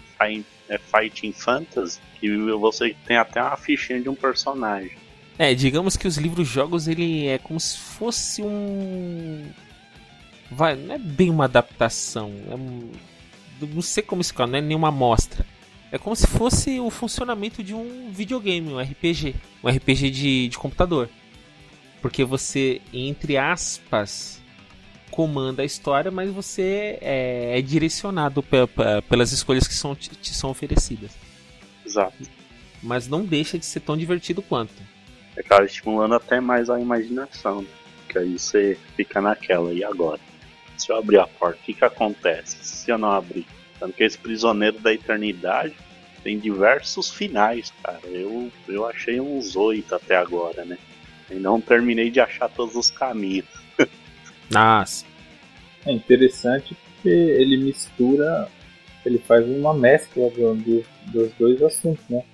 é 0.68 0.78
Fighting 0.78 1.32
Fantasy, 1.32 2.00
que 2.20 2.36
você 2.52 2.94
tem 3.06 3.16
até 3.16 3.42
uma 3.42 3.56
fichinha 3.56 4.00
de 4.00 4.08
um 4.08 4.14
personagem. 4.14 4.92
É, 5.38 5.54
digamos 5.54 5.96
que 5.96 6.08
os 6.08 6.16
livros-jogos 6.16 6.88
ele 6.88 7.28
é 7.28 7.38
como 7.38 7.60
se 7.60 7.78
fosse 7.78 8.42
um. 8.42 9.46
Vai, 10.50 10.74
não 10.74 10.94
é 10.94 10.98
bem 10.98 11.30
uma 11.30 11.44
adaptação. 11.44 12.34
É 12.50 12.54
um... 12.54 12.90
Não 13.60 13.82
sei 13.82 14.02
como 14.02 14.20
isso 14.20 14.34
não 14.46 14.58
é 14.58 14.60
nenhuma 14.60 14.88
amostra. 14.88 15.44
É 15.90 15.98
como 15.98 16.14
se 16.14 16.26
fosse 16.26 16.78
o 16.80 16.90
funcionamento 16.90 17.62
de 17.62 17.74
um 17.74 18.10
videogame, 18.10 18.72
um 18.72 18.80
RPG. 18.80 19.34
Um 19.64 19.68
RPG 19.68 20.10
de, 20.10 20.48
de 20.48 20.58
computador. 20.58 21.08
Porque 22.02 22.24
você, 22.24 22.80
entre 22.92 23.36
aspas, 23.36 24.40
comanda 25.10 25.62
a 25.62 25.64
história, 25.64 26.10
mas 26.10 26.30
você 26.30 26.98
é, 27.00 27.58
é 27.58 27.62
direcionado 27.62 28.44
pelas 29.08 29.32
escolhas 29.32 29.66
que 29.66 29.74
são, 29.74 29.94
te 29.94 30.34
são 30.34 30.50
oferecidas. 30.50 31.12
Exato. 31.84 32.16
Mas 32.82 33.08
não 33.08 33.24
deixa 33.24 33.58
de 33.58 33.64
ser 33.64 33.80
tão 33.80 33.96
divertido 33.96 34.42
quanto. 34.42 34.74
Acaba 35.36 35.64
estimulando 35.64 36.14
até 36.14 36.40
mais 36.40 36.68
a 36.68 36.78
imaginação, 36.78 37.62
né? 37.62 37.68
que 38.08 38.18
aí 38.18 38.38
você 38.38 38.78
fica 38.96 39.20
naquela, 39.20 39.72
e 39.72 39.84
agora? 39.84 40.20
Se 40.76 40.90
eu 40.90 40.96
abrir 40.96 41.18
a 41.18 41.26
porta, 41.26 41.58
o 41.60 41.64
que, 41.64 41.74
que 41.74 41.84
acontece? 41.84 42.56
Se 42.62 42.90
eu 42.90 42.98
não 42.98 43.10
abrir? 43.10 43.46
Tanto 43.78 43.94
que 43.94 44.04
esse 44.04 44.18
prisioneiro 44.18 44.78
da 44.80 44.92
eternidade 44.92 45.74
tem 46.22 46.38
diversos 46.38 47.10
finais, 47.10 47.72
cara. 47.82 48.06
Eu, 48.06 48.50
eu 48.68 48.86
achei 48.86 49.20
uns 49.20 49.56
oito 49.56 49.94
até 49.94 50.16
agora, 50.16 50.64
né? 50.64 50.78
E 51.30 51.34
não 51.34 51.60
terminei 51.60 52.10
de 52.10 52.20
achar 52.20 52.48
todos 52.48 52.74
os 52.74 52.90
caminhos. 52.90 53.46
Nossa. 54.50 55.04
É 55.86 55.92
interessante 55.92 56.74
porque 56.74 57.08
ele 57.08 57.56
mistura, 57.58 58.48
ele 59.06 59.18
faz 59.18 59.46
uma 59.46 59.72
mescla 59.72 60.28
do, 60.30 60.54
do, 60.54 60.84
dos 61.06 61.32
dois 61.38 61.62
assuntos, 61.62 62.04
né? 62.08 62.24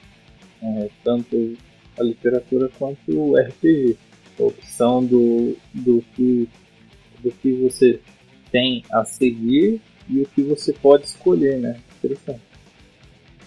É, 0.62 0.88
tanto 1.04 1.56
a 1.98 2.02
literatura 2.02 2.70
quanto 2.78 3.10
o 3.10 3.36
RPG. 3.36 3.96
A 4.38 4.42
opção 4.42 5.04
do, 5.04 5.56
do, 5.72 6.02
que, 6.16 6.48
do 7.20 7.30
que 7.30 7.52
você 7.52 8.00
tem 8.50 8.82
a 8.90 9.04
seguir 9.04 9.80
e 10.08 10.20
o 10.22 10.26
que 10.26 10.42
você 10.42 10.72
pode 10.72 11.04
escolher, 11.06 11.58
né? 11.58 11.78
Interessante. 11.98 12.40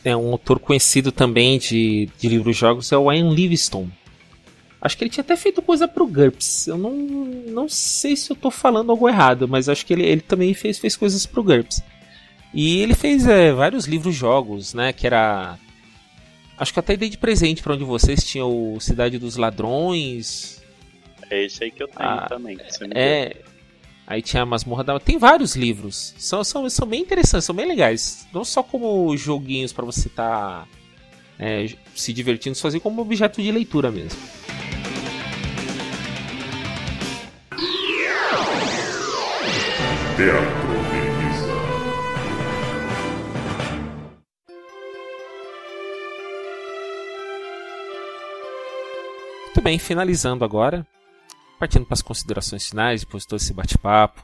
É 0.04 0.16
um 0.16 0.32
autor 0.32 0.60
conhecido 0.60 1.12
também 1.12 1.58
de, 1.58 2.10
de 2.18 2.30
livros-jogos 2.30 2.92
é 2.92 2.98
o 2.98 3.12
Ian 3.12 3.30
Livingstone. 3.30 3.92
Acho 4.80 4.96
que 4.98 5.04
ele 5.04 5.10
tinha 5.12 5.24
até 5.24 5.36
feito 5.36 5.62
coisa 5.62 5.88
pro 5.88 6.08
GURPS. 6.08 6.68
Eu 6.68 6.78
não, 6.78 6.92
não 6.92 7.68
sei 7.68 8.16
se 8.16 8.32
eu 8.32 8.36
tô 8.36 8.50
falando 8.52 8.92
algo 8.92 9.10
errado, 9.10 9.48
mas 9.48 9.68
acho 9.68 9.86
que 9.86 9.92
ele, 9.94 10.06
ele 10.06 10.22
também 10.22 10.54
fez, 10.54 10.78
fez 10.78 10.96
coisas 10.96 11.26
pro 11.26 11.44
GURPS. 11.44 11.84
E 12.54 12.80
ele 12.80 12.94
fez 12.94 13.28
é, 13.28 13.52
vários 13.52 13.86
livros-jogos, 13.86 14.74
né? 14.74 14.94
Que 14.94 15.08
era. 15.08 15.58
Acho 16.58 16.74
que 16.74 16.80
até 16.80 16.96
dei 16.96 17.10
de 17.10 17.18
presente 17.18 17.62
para 17.62 17.74
onde 17.74 17.84
vocês 17.84 18.24
tinham 18.24 18.74
o 18.76 18.80
Cidade 18.80 19.18
dos 19.20 19.36
Ladrões. 19.36 20.64
É 21.30 21.44
esse 21.44 21.64
aí 21.66 21.72
que 21.72 21.84
eu 21.84 21.88
tenho 21.88 22.10
Ah, 22.10 22.26
também. 22.30 22.56
que 22.56 22.72
você 22.72 22.88
me 22.88 22.94
É. 22.96 23.36
Aí 24.08 24.22
tinha 24.22 24.44
a 24.44 24.46
Masmorra 24.46 24.86
da. 24.86 25.00
Tem 25.02 25.18
vários 25.18 25.54
livros. 25.58 26.16
São, 26.18 26.42
são, 26.42 26.70
são 26.70 26.88
bem 26.88 27.02
interessantes, 27.02 27.46
são 27.46 27.54
bem 27.54 27.68
legais. 27.68 28.26
Não 28.34 28.46
só 28.46 28.64
como 28.64 29.16
joguinhos 29.18 29.74
para 29.74 29.84
você 29.84 30.08
estar 30.08 30.66
se 31.94 32.14
divertindo 32.14 32.56
sozinho, 32.56 32.82
como 32.82 33.02
objeto 33.02 33.42
de 33.42 33.52
leitura 33.52 33.92
mesmo. 33.92 34.18
Teatro. 40.16 40.68
Muito 49.58 49.62
bem, 49.62 49.80
finalizando 49.80 50.46
agora. 50.46 50.86
Partindo 51.60 51.86
para 51.86 51.94
as 51.96 52.02
considerações 52.02 52.68
finais, 52.70 53.02
depois 53.04 53.24
de 53.24 53.30
todo 53.30 53.40
esse 53.40 53.54
bate-papo. 53.54 54.24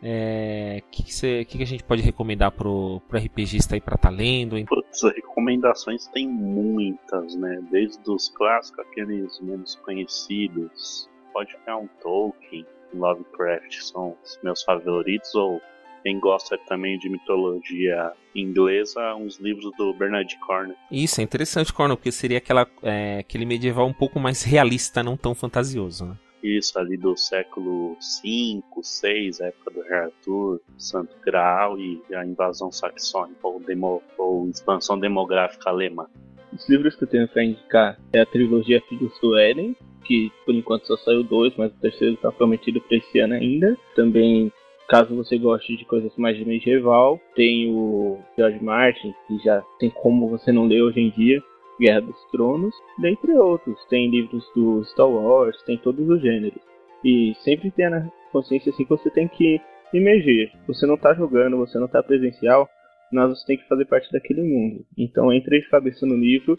É, 0.00 0.80
O 0.86 0.90
que, 0.90 1.02
que, 1.02 1.12
você- 1.12 1.44
que 1.44 1.56
que 1.58 1.64
a 1.64 1.66
gente 1.66 1.82
pode 1.82 2.02
recomendar 2.02 2.52
pro, 2.52 3.00
pro 3.08 3.18
RPGista 3.18 3.74
aí 3.74 3.80
pra 3.80 3.96
estar 3.96 4.10
lendo? 4.10 4.56
hein? 4.56 4.64
Putz, 4.66 5.02
recomendações 5.02 6.06
tem 6.08 6.28
muitas, 6.28 7.34
né? 7.34 7.60
Desde 7.70 7.98
os 8.08 8.28
clássicos, 8.28 8.78
aqueles 8.86 9.40
menos 9.40 9.74
conhecidos. 9.76 11.08
Pode 11.32 11.52
pegar 11.58 11.78
um 11.78 11.88
Tolkien, 12.00 12.64
Lovecraft, 12.94 13.72
são 13.82 14.16
os 14.24 14.38
meus 14.42 14.62
favoritos. 14.62 15.34
Ou 15.34 15.60
quem 16.02 16.18
gosta 16.18 16.58
também 16.58 16.98
de 16.98 17.08
mitologia 17.08 18.12
inglesa, 18.34 19.14
uns 19.14 19.38
livros 19.38 19.72
do 19.76 19.92
Bernard 19.92 20.34
Cornwell. 20.40 20.76
Isso, 20.90 21.20
é 21.20 21.24
interessante, 21.24 21.72
Cornel, 21.72 21.96
porque 21.96 22.12
seria 22.12 22.38
aquela, 22.38 22.66
é, 22.82 23.18
aquele 23.18 23.44
medieval 23.44 23.86
um 23.86 23.92
pouco 23.92 24.20
mais 24.20 24.42
realista, 24.42 25.02
não 25.02 25.16
tão 25.16 25.34
fantasioso, 25.34 26.06
né? 26.06 26.16
Isso 26.42 26.78
ali 26.78 26.96
do 26.96 27.16
século 27.16 27.96
V, 28.22 28.62
VI, 29.02 29.30
época 29.40 29.70
do 29.72 29.82
Rei 29.82 29.98
Arthur, 29.98 30.60
Santo 30.76 31.16
Graal 31.24 31.78
e 31.80 32.00
a 32.14 32.24
invasão 32.24 32.70
saxônica, 32.70 33.40
ou, 33.42 33.58
demo, 33.58 34.00
ou 34.16 34.48
expansão 34.48 34.98
demográfica 34.98 35.70
alemã. 35.70 36.06
Os 36.52 36.68
livros 36.68 36.94
que 36.94 37.04
eu 37.04 37.08
tenho 37.08 37.28
pra 37.28 37.44
indicar 37.44 37.98
é 38.12 38.20
a 38.20 38.26
trilogia 38.26 38.80
Filhos 38.88 39.12
do 39.20 39.36
Éden, 39.36 39.76
que 40.04 40.32
por 40.46 40.54
enquanto 40.54 40.86
só 40.86 40.96
saiu 40.98 41.22
dois, 41.22 41.52
mas 41.56 41.72
o 41.72 41.80
terceiro 41.80 42.14
está 42.14 42.32
prometido 42.32 42.80
para 42.80 42.96
esse 42.96 43.18
ano 43.18 43.34
ainda. 43.34 43.76
Também, 43.94 44.50
caso 44.88 45.14
você 45.14 45.38
goste 45.38 45.76
de 45.76 45.84
coisas 45.84 46.10
mais 46.16 46.36
de 46.36 46.44
medieval, 46.44 47.20
tem 47.36 47.70
o 47.70 48.18
George 48.36 48.62
Martin, 48.64 49.14
que 49.26 49.38
já 49.44 49.62
tem 49.78 49.90
como 49.90 50.28
você 50.28 50.50
não 50.50 50.66
ler 50.66 50.82
hoje 50.82 51.00
em 51.00 51.10
dia, 51.10 51.42
Guerra 51.78 52.00
dos 52.00 52.16
Tronos, 52.32 52.74
dentre 52.98 53.32
outros. 53.34 53.78
Tem 53.88 54.10
livros 54.10 54.44
do 54.56 54.82
Star 54.86 55.08
Wars, 55.08 55.56
tem 55.64 55.78
todos 55.78 56.08
os 56.08 56.20
gêneros. 56.20 56.60
E 57.04 57.34
sempre 57.44 57.70
tenha 57.70 57.90
na 57.90 58.08
consciência 58.32 58.70
assim 58.70 58.84
que 58.84 58.90
você 58.90 59.10
tem 59.10 59.28
que 59.28 59.60
emergir. 59.92 60.50
Você 60.66 60.86
não 60.86 60.96
tá 60.96 61.14
jogando, 61.14 61.56
você 61.56 61.78
não 61.78 61.86
tá 61.86 62.02
presencial, 62.02 62.68
mas 63.12 63.30
você 63.30 63.46
tem 63.46 63.58
que 63.58 63.68
fazer 63.68 63.84
parte 63.84 64.10
daquele 64.10 64.42
mundo. 64.42 64.84
Então 64.96 65.32
entre 65.32 65.60
de 65.60 65.68
cabeça 65.68 66.04
no 66.06 66.16
livro 66.16 66.58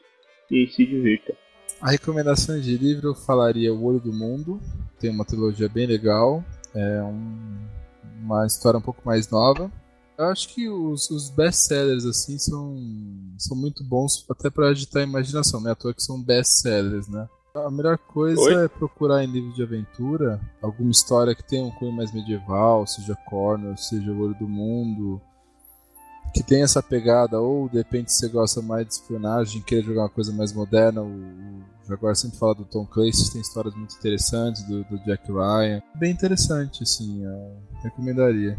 e 0.51 0.67
se 0.67 0.85
divirta. 0.85 1.33
A 1.81 1.91
recomendação 1.91 2.59
de 2.59 2.77
livro 2.77 3.09
eu 3.09 3.15
falaria 3.15 3.73
O 3.73 3.83
Olho 3.85 3.99
do 3.99 4.11
Mundo, 4.11 4.59
tem 4.99 5.09
uma 5.09 5.25
trilogia 5.25 5.69
bem 5.69 5.85
legal, 5.85 6.43
é 6.75 7.03
um- 7.03 7.78
uma 8.35 8.45
história 8.45 8.77
um 8.77 8.81
pouco 8.81 9.01
mais 9.05 9.29
nova. 9.29 9.71
Eu 10.17 10.25
acho 10.25 10.49
que 10.49 10.67
os, 10.67 11.09
os 11.09 11.29
best-sellers 11.29 12.05
assim 12.05 12.37
são, 12.37 12.75
são 13.37 13.55
muito 13.55 13.83
bons 13.83 14.25
até 14.29 14.49
para 14.49 14.67
agitar 14.67 15.01
a 15.01 15.05
imaginação, 15.05 15.61
não 15.61 15.69
é 15.69 15.73
à 15.73 15.75
toa 15.75 15.93
que 15.93 16.03
são 16.03 16.21
best-sellers, 16.21 17.07
né? 17.07 17.27
A 17.55 17.71
melhor 17.71 17.97
coisa 17.97 18.39
Oi? 18.41 18.65
é 18.65 18.67
procurar 18.67 19.23
em 19.23 19.31
livro 19.31 19.51
de 19.53 19.63
aventura 19.63 20.39
alguma 20.61 20.91
história 20.91 21.33
que 21.33 21.43
tenha 21.43 21.63
um 21.63 21.71
cunho 21.71 21.91
mais 21.91 22.11
medieval, 22.13 22.85
seja 22.85 23.17
Cornwall, 23.27 23.75
seja 23.75 24.11
O 24.11 24.21
Olho 24.21 24.35
do 24.35 24.47
Mundo, 24.47 25.19
que 26.33 26.43
tem 26.43 26.61
essa 26.61 26.83
pegada, 26.83 27.39
ou 27.39 27.67
de 27.67 27.77
repente 27.77 28.11
você 28.11 28.27
gosta 28.27 28.61
mais 28.61 28.85
de 28.85 28.93
espionagem, 28.93 29.61
querer 29.61 29.83
jogar 29.83 30.03
uma 30.03 30.09
coisa 30.09 30.31
mais 30.31 30.53
moderna, 30.53 31.01
o 31.01 31.63
Jaguar 31.89 32.15
sempre 32.15 32.37
fala 32.37 32.53
do 32.53 32.65
Tom 32.65 32.85
Clancy, 32.85 33.33
tem 33.33 33.41
histórias 33.41 33.73
muito 33.75 33.95
interessantes, 33.97 34.61
do, 34.63 34.83
do 34.83 34.99
Jack 34.99 35.31
Ryan. 35.31 35.81
Bem 35.95 36.11
interessante, 36.11 36.83
assim, 36.83 37.25
eu 37.25 37.57
recomendaria. 37.81 38.55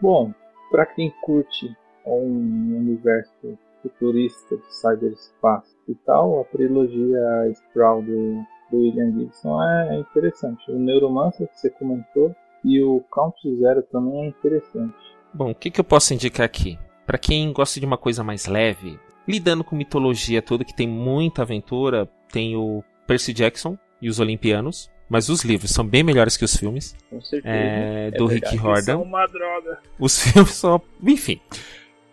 Bom, 0.00 0.32
pra 0.70 0.86
quem 0.86 1.12
curte 1.22 1.76
um 2.06 2.76
universo 2.78 3.58
futurista 3.82 4.56
de 4.56 4.74
cyberespaço 4.74 5.76
e 5.86 5.94
tal, 5.94 6.40
a 6.40 6.44
trilogia 6.44 7.50
Sprawl 7.52 8.02
do, 8.02 8.42
do 8.70 8.78
William 8.78 9.12
Gibson 9.12 9.62
é 9.62 9.98
interessante. 9.98 10.70
O 10.70 10.78
Neuromancer 10.78 11.46
que 11.48 11.60
você 11.60 11.68
comentou 11.68 12.34
e 12.64 12.82
o 12.82 13.04
Count 13.10 13.36
Zero 13.56 13.82
também 13.82 14.24
é 14.24 14.28
interessante. 14.28 14.94
Bom, 15.34 15.50
o 15.50 15.54
que, 15.54 15.70
que 15.70 15.80
eu 15.80 15.84
posso 15.84 16.14
indicar 16.14 16.46
aqui? 16.46 16.78
Pra 17.06 17.18
quem 17.18 17.52
gosta 17.52 17.78
de 17.78 17.84
uma 17.84 17.98
coisa 17.98 18.24
mais 18.24 18.46
leve, 18.46 18.98
lidando 19.28 19.62
com 19.62 19.76
mitologia 19.76 20.40
toda, 20.40 20.64
que 20.64 20.74
tem 20.74 20.88
muita 20.88 21.42
aventura, 21.42 22.08
tem 22.34 22.56
o 22.56 22.82
Percy 23.06 23.32
Jackson 23.32 23.78
e 24.02 24.08
os 24.08 24.18
Olimpianos. 24.20 24.90
Mas 25.08 25.28
os 25.28 25.42
livros 25.42 25.70
são 25.70 25.86
bem 25.86 26.02
melhores 26.02 26.36
que 26.36 26.44
os 26.44 26.56
filmes. 26.56 26.96
Com 27.10 27.20
certeza. 27.20 27.54
É, 27.54 28.08
É 28.08 28.10
do 28.18 28.26
Rick 28.26 28.40
verdade. 28.50 28.56
Riordan. 28.62 28.98
uma 28.98 29.26
droga. 29.26 29.78
Os 29.98 30.18
filmes 30.22 30.52
são. 30.54 30.80
Enfim. 31.06 31.40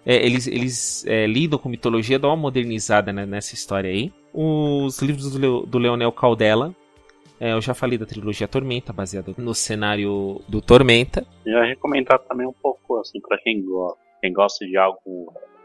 É, 0.05 0.15
eles 0.25 0.45
eles 0.47 1.05
é, 1.07 1.25
lidam 1.27 1.57
com 1.59 1.69
mitologia, 1.69 2.19
dão 2.19 2.31
uma 2.31 2.35
modernizada 2.37 3.13
né, 3.13 3.25
nessa 3.25 3.53
história 3.55 3.89
aí. 3.89 4.11
Os 4.33 4.99
livros 5.01 5.31
do, 5.31 5.37
Leo- 5.39 5.65
do 5.65 5.77
Leonel 5.77 6.11
Caldela. 6.11 6.75
é, 7.39 7.53
eu 7.53 7.61
já 7.61 7.73
falei 7.73 7.97
da 7.97 8.05
trilogia 8.05 8.47
Tormenta, 8.47 8.91
baseada 8.91 9.33
no 9.37 9.53
cenário 9.55 10.41
do 10.49 10.61
Tormenta. 10.61 11.25
Eu 11.45 11.53
ia 11.59 11.65
recomendar 11.65 12.19
também 12.19 12.45
um 12.47 12.53
pouco, 12.53 12.97
assim, 12.99 13.19
pra 13.21 13.37
quem 13.37 13.63
gosta, 13.63 13.97
quem 14.21 14.33
gosta 14.33 14.65
de 14.65 14.75
algo 14.75 14.99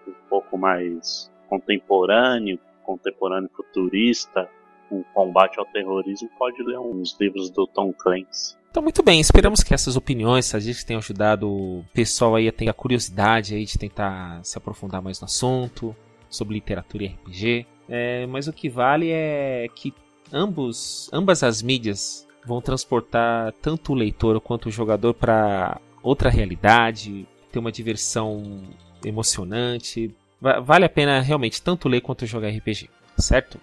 um 0.07 0.13
pouco 0.31 0.57
mais 0.57 1.31
contemporâneo, 1.49 2.59
contemporâneo 2.87 3.51
futurista, 3.55 4.49
um 4.91 5.03
combate 5.13 5.59
ao 5.59 5.67
terrorismo, 5.67 6.31
pode 6.39 6.63
ler 6.63 6.79
uns 6.79 7.17
livros 7.21 7.51
do 7.51 7.67
Tom 7.67 7.93
Clancy. 7.93 8.57
Então, 8.71 8.83
muito 8.83 9.03
bem, 9.03 9.21
esperamos 9.21 9.63
que 9.63 9.75
essas 9.75 9.97
opiniões, 9.97 10.47
essas 10.47 10.65
dicas 10.65 10.85
tenham 10.85 10.99
ajudado 10.99 11.49
o 11.49 11.85
pessoal 11.93 12.37
aí 12.37 12.47
a 12.47 12.53
ter 12.53 12.69
a 12.69 12.75
curiosidade 12.75 13.55
aí 13.55 13.65
de 13.65 13.79
tentar 13.79 14.45
se 14.45 14.57
aprofundar 14.57 15.03
mais 15.03 15.21
no 15.21 15.25
assunto, 15.25 15.97
sobre 16.29 16.55
literatura 16.55 17.05
e 17.05 17.09
RPG. 17.09 17.67
É, 17.89 18.27
mas 18.27 18.47
o 18.47 18.53
que 18.53 18.69
vale 18.69 19.11
é 19.11 19.67
que 19.75 19.95
ambos, 20.33 21.09
ambas 21.13 21.43
as 21.43 21.63
mídias 21.63 22.27
vão 22.45 22.61
transportar 22.61 23.53
tanto 23.63 23.93
o 23.93 23.95
leitor 23.95 24.41
quanto 24.41 24.69
o 24.69 24.73
jogador 24.73 25.15
para 25.15 25.81
outra 26.03 26.31
realidade, 26.31 27.27
ter 27.51 27.59
uma 27.59 27.73
diversão 27.73 28.63
emocionante. 29.05 30.15
Va- 30.41 30.61
vale 30.61 30.85
a 30.85 30.89
pena 30.89 31.21
realmente 31.21 31.63
tanto 31.63 31.89
ler 31.89 32.01
quanto 32.01 32.27
jogar 32.27 32.49
RPG, 32.49 32.91
certo? 33.19 33.59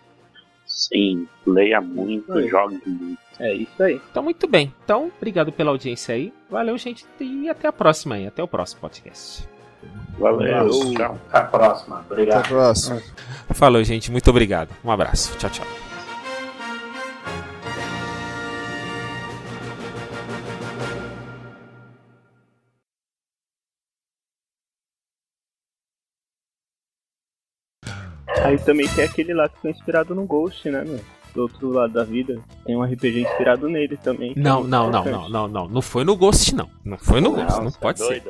Sim, 0.66 1.28
leia 1.46 1.80
muito, 1.82 2.32
Oi. 2.34 2.48
jogue 2.48 2.82
muito. 2.86 3.20
É 3.40 3.54
isso 3.54 3.82
aí. 3.84 4.00
Então, 4.12 4.24
muito 4.24 4.48
bem. 4.48 4.74
Então, 4.84 5.12
obrigado 5.18 5.52
pela 5.52 5.72
audiência 5.72 6.16
aí. 6.16 6.34
Valeu, 6.50 6.78
gente. 6.78 7.06
E 7.20 7.50
até 7.50 7.68
a 7.68 7.72
próxima 7.74 8.16
aí. 8.16 8.28
Até 8.28 8.42
o 8.42 8.48
próximo 8.48 8.82
podcast. 8.82 9.48
Valeu, 10.18 10.70
tchau. 10.94 11.20
Até 11.30 11.38
a 11.38 11.42
próxima. 11.44 12.00
Até 12.00 12.14
Obrigado. 12.14 12.46
a 12.46 12.48
próxima. 12.48 13.02
Falou, 13.52 13.84
gente. 13.84 14.12
Muito 14.12 14.30
obrigado. 14.30 14.70
Um 14.84 14.92
abraço. 14.92 15.36
Tchau, 15.38 15.50
tchau. 15.50 15.93
Aí 28.46 28.58
também 28.60 28.88
tem 28.90 29.06
aquele 29.06 29.34
lá 29.34 29.48
que 29.50 29.60
foi 29.62 29.72
inspirado 29.72 30.14
no 30.14 30.26
Ghost, 30.26 30.70
né, 30.70 30.84
meu? 30.84 31.00
Do 31.34 31.42
outro 31.44 31.70
lado 31.72 31.94
da 31.94 32.04
vida. 32.04 32.40
Tem 32.64 32.76
um 32.76 32.84
RPG 32.84 33.22
inspirado 33.22 33.68
nele 33.68 33.98
também. 33.98 34.34
que 34.34 34.40
é 34.40 34.44
Não, 34.44 34.64
não, 34.64 34.92
não, 34.92 35.04
não, 35.04 35.30
não, 35.30 35.48
não. 35.48 35.68
Não 35.68 35.82
foi 35.82 36.04
no 36.04 36.16
Ghost, 36.16 36.54
não. 36.54 36.70
Não 36.86 36.98
foi 36.98 37.22
no 37.22 37.32
Ghost. 37.32 37.60
Não 37.60 37.72
Você 37.72 37.78
é 37.78 37.80
pode 37.80 38.00
ser. 38.00 38.24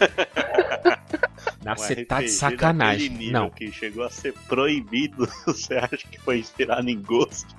Não, 1.64 1.72
Um 1.72 1.76
você 1.76 2.04
tá 2.04 2.18
de 2.18 2.26
RPG 2.26 2.32
sacanagem. 2.36 3.30
Não. 3.30 3.48
Que 3.48 3.72
chegou 3.72 4.04
a 4.04 4.10
ser 4.10 4.34
proibido. 4.46 5.26
Você 5.46 5.74
acha 5.74 5.96
que 5.96 6.20
foi 6.20 6.38
inspirado 6.38 6.88
em 6.90 7.00
gosto? 7.00 7.56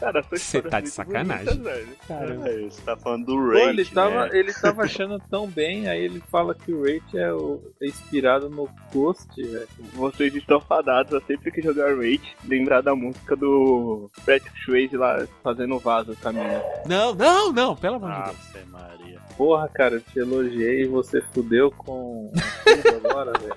Cara, 0.00 0.20
essa 0.20 0.28
Você 0.30 0.36
história 0.58 0.70
tá 0.70 0.78
é 0.78 0.80
de 0.82 0.88
sacanagem. 0.90 1.44
bonita, 1.44 1.62
velho. 1.70 1.88
Caramba. 2.08 2.48
É, 2.48 2.58
você 2.62 2.82
tá 2.82 2.96
falando 2.96 3.26
do 3.26 3.34
Pô, 3.36 3.50
Rage, 3.50 3.68
ele 3.68 3.84
tava, 3.84 4.26
né? 4.26 4.30
ele 4.32 4.52
tava 4.54 4.82
achando 4.84 5.18
tão 5.30 5.46
bem, 5.46 5.88
aí 5.88 6.02
ele 6.02 6.20
fala 6.30 6.54
que 6.54 6.72
o 6.72 6.82
Rate 6.82 7.18
é, 7.18 7.30
o- 7.32 7.60
é 7.82 7.86
inspirado 7.86 8.48
no 8.48 8.66
Ghost, 8.92 9.28
velho. 9.36 9.68
Vocês 9.92 10.34
estão 10.34 10.58
fadados 10.60 11.12
a 11.12 11.20
sempre 11.26 11.50
que 11.52 11.60
jogar 11.60 11.94
Rage, 11.94 12.34
lembrar 12.46 12.80
da 12.80 12.94
música 12.94 13.36
do 13.36 14.10
Patrick 14.24 14.58
Swayze 14.64 14.96
lá 14.96 15.26
fazendo 15.42 15.78
vaso 15.78 16.16
mina. 16.32 16.62
Não, 16.86 17.14
não, 17.14 17.52
não, 17.52 17.76
pelo 17.76 17.96
amor 17.96 18.10
de 18.10 18.52
Deus. 18.54 18.66
Maria. 18.70 19.20
Porra, 19.36 19.68
cara, 19.68 19.94
eu 19.96 20.00
te 20.00 20.18
elogiei 20.18 20.82
e 20.82 20.86
você 20.86 21.20
fudeu 21.34 21.70
com 21.70 22.32
tudo 22.64 23.06
agora, 23.08 23.32
velho. 23.38 23.54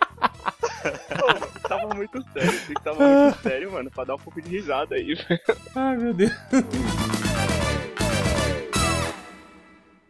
Tava 1.68 1.94
muito 1.94 2.22
sério, 2.34 2.50
assim, 2.50 2.74
tava 2.84 3.08
muito 3.08 3.40
sério, 3.44 3.72
mano, 3.72 3.90
pra 3.90 4.04
dar 4.04 4.16
um 4.16 4.20
pouco 4.20 4.42
de 4.42 4.50
risada 4.50 4.96
aí. 4.96 5.18
Ai, 5.76 5.98
meu 5.98 6.14
Deus. 6.14 6.32